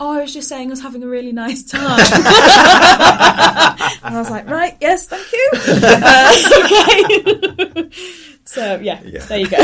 Oh, 0.00 0.12
I 0.12 0.20
was 0.22 0.32
just 0.32 0.48
saying 0.48 0.68
I 0.68 0.70
was 0.70 0.80
having 0.80 1.02
a 1.02 1.08
really 1.08 1.32
nice 1.32 1.64
time. 1.64 1.98
and 2.00 2.08
I 4.14 4.18
was 4.18 4.30
like, 4.30 4.48
Right, 4.48 4.76
yes, 4.80 5.06
thank 5.08 5.30
you. 5.32 5.50
Uh, 5.54 6.32
okay. 7.84 7.90
so, 8.44 8.78
yeah, 8.80 9.00
Yeah. 9.04 9.24
there 9.26 9.38
you 9.40 9.48
go. 9.48 9.58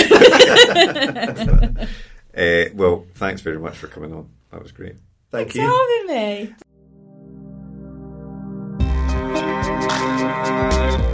Uh, 2.36 2.64
well, 2.74 3.06
thanks 3.14 3.42
very 3.42 3.60
much 3.60 3.76
for 3.76 3.86
coming 3.86 4.12
on. 4.12 4.28
That 4.50 4.60
was 4.60 4.72
great. 4.72 4.96
Thank 5.30 5.52
Thanks 5.52 5.54
you. 5.54 5.62
for 5.62 5.68
having 5.70 6.08
me. 11.04 11.13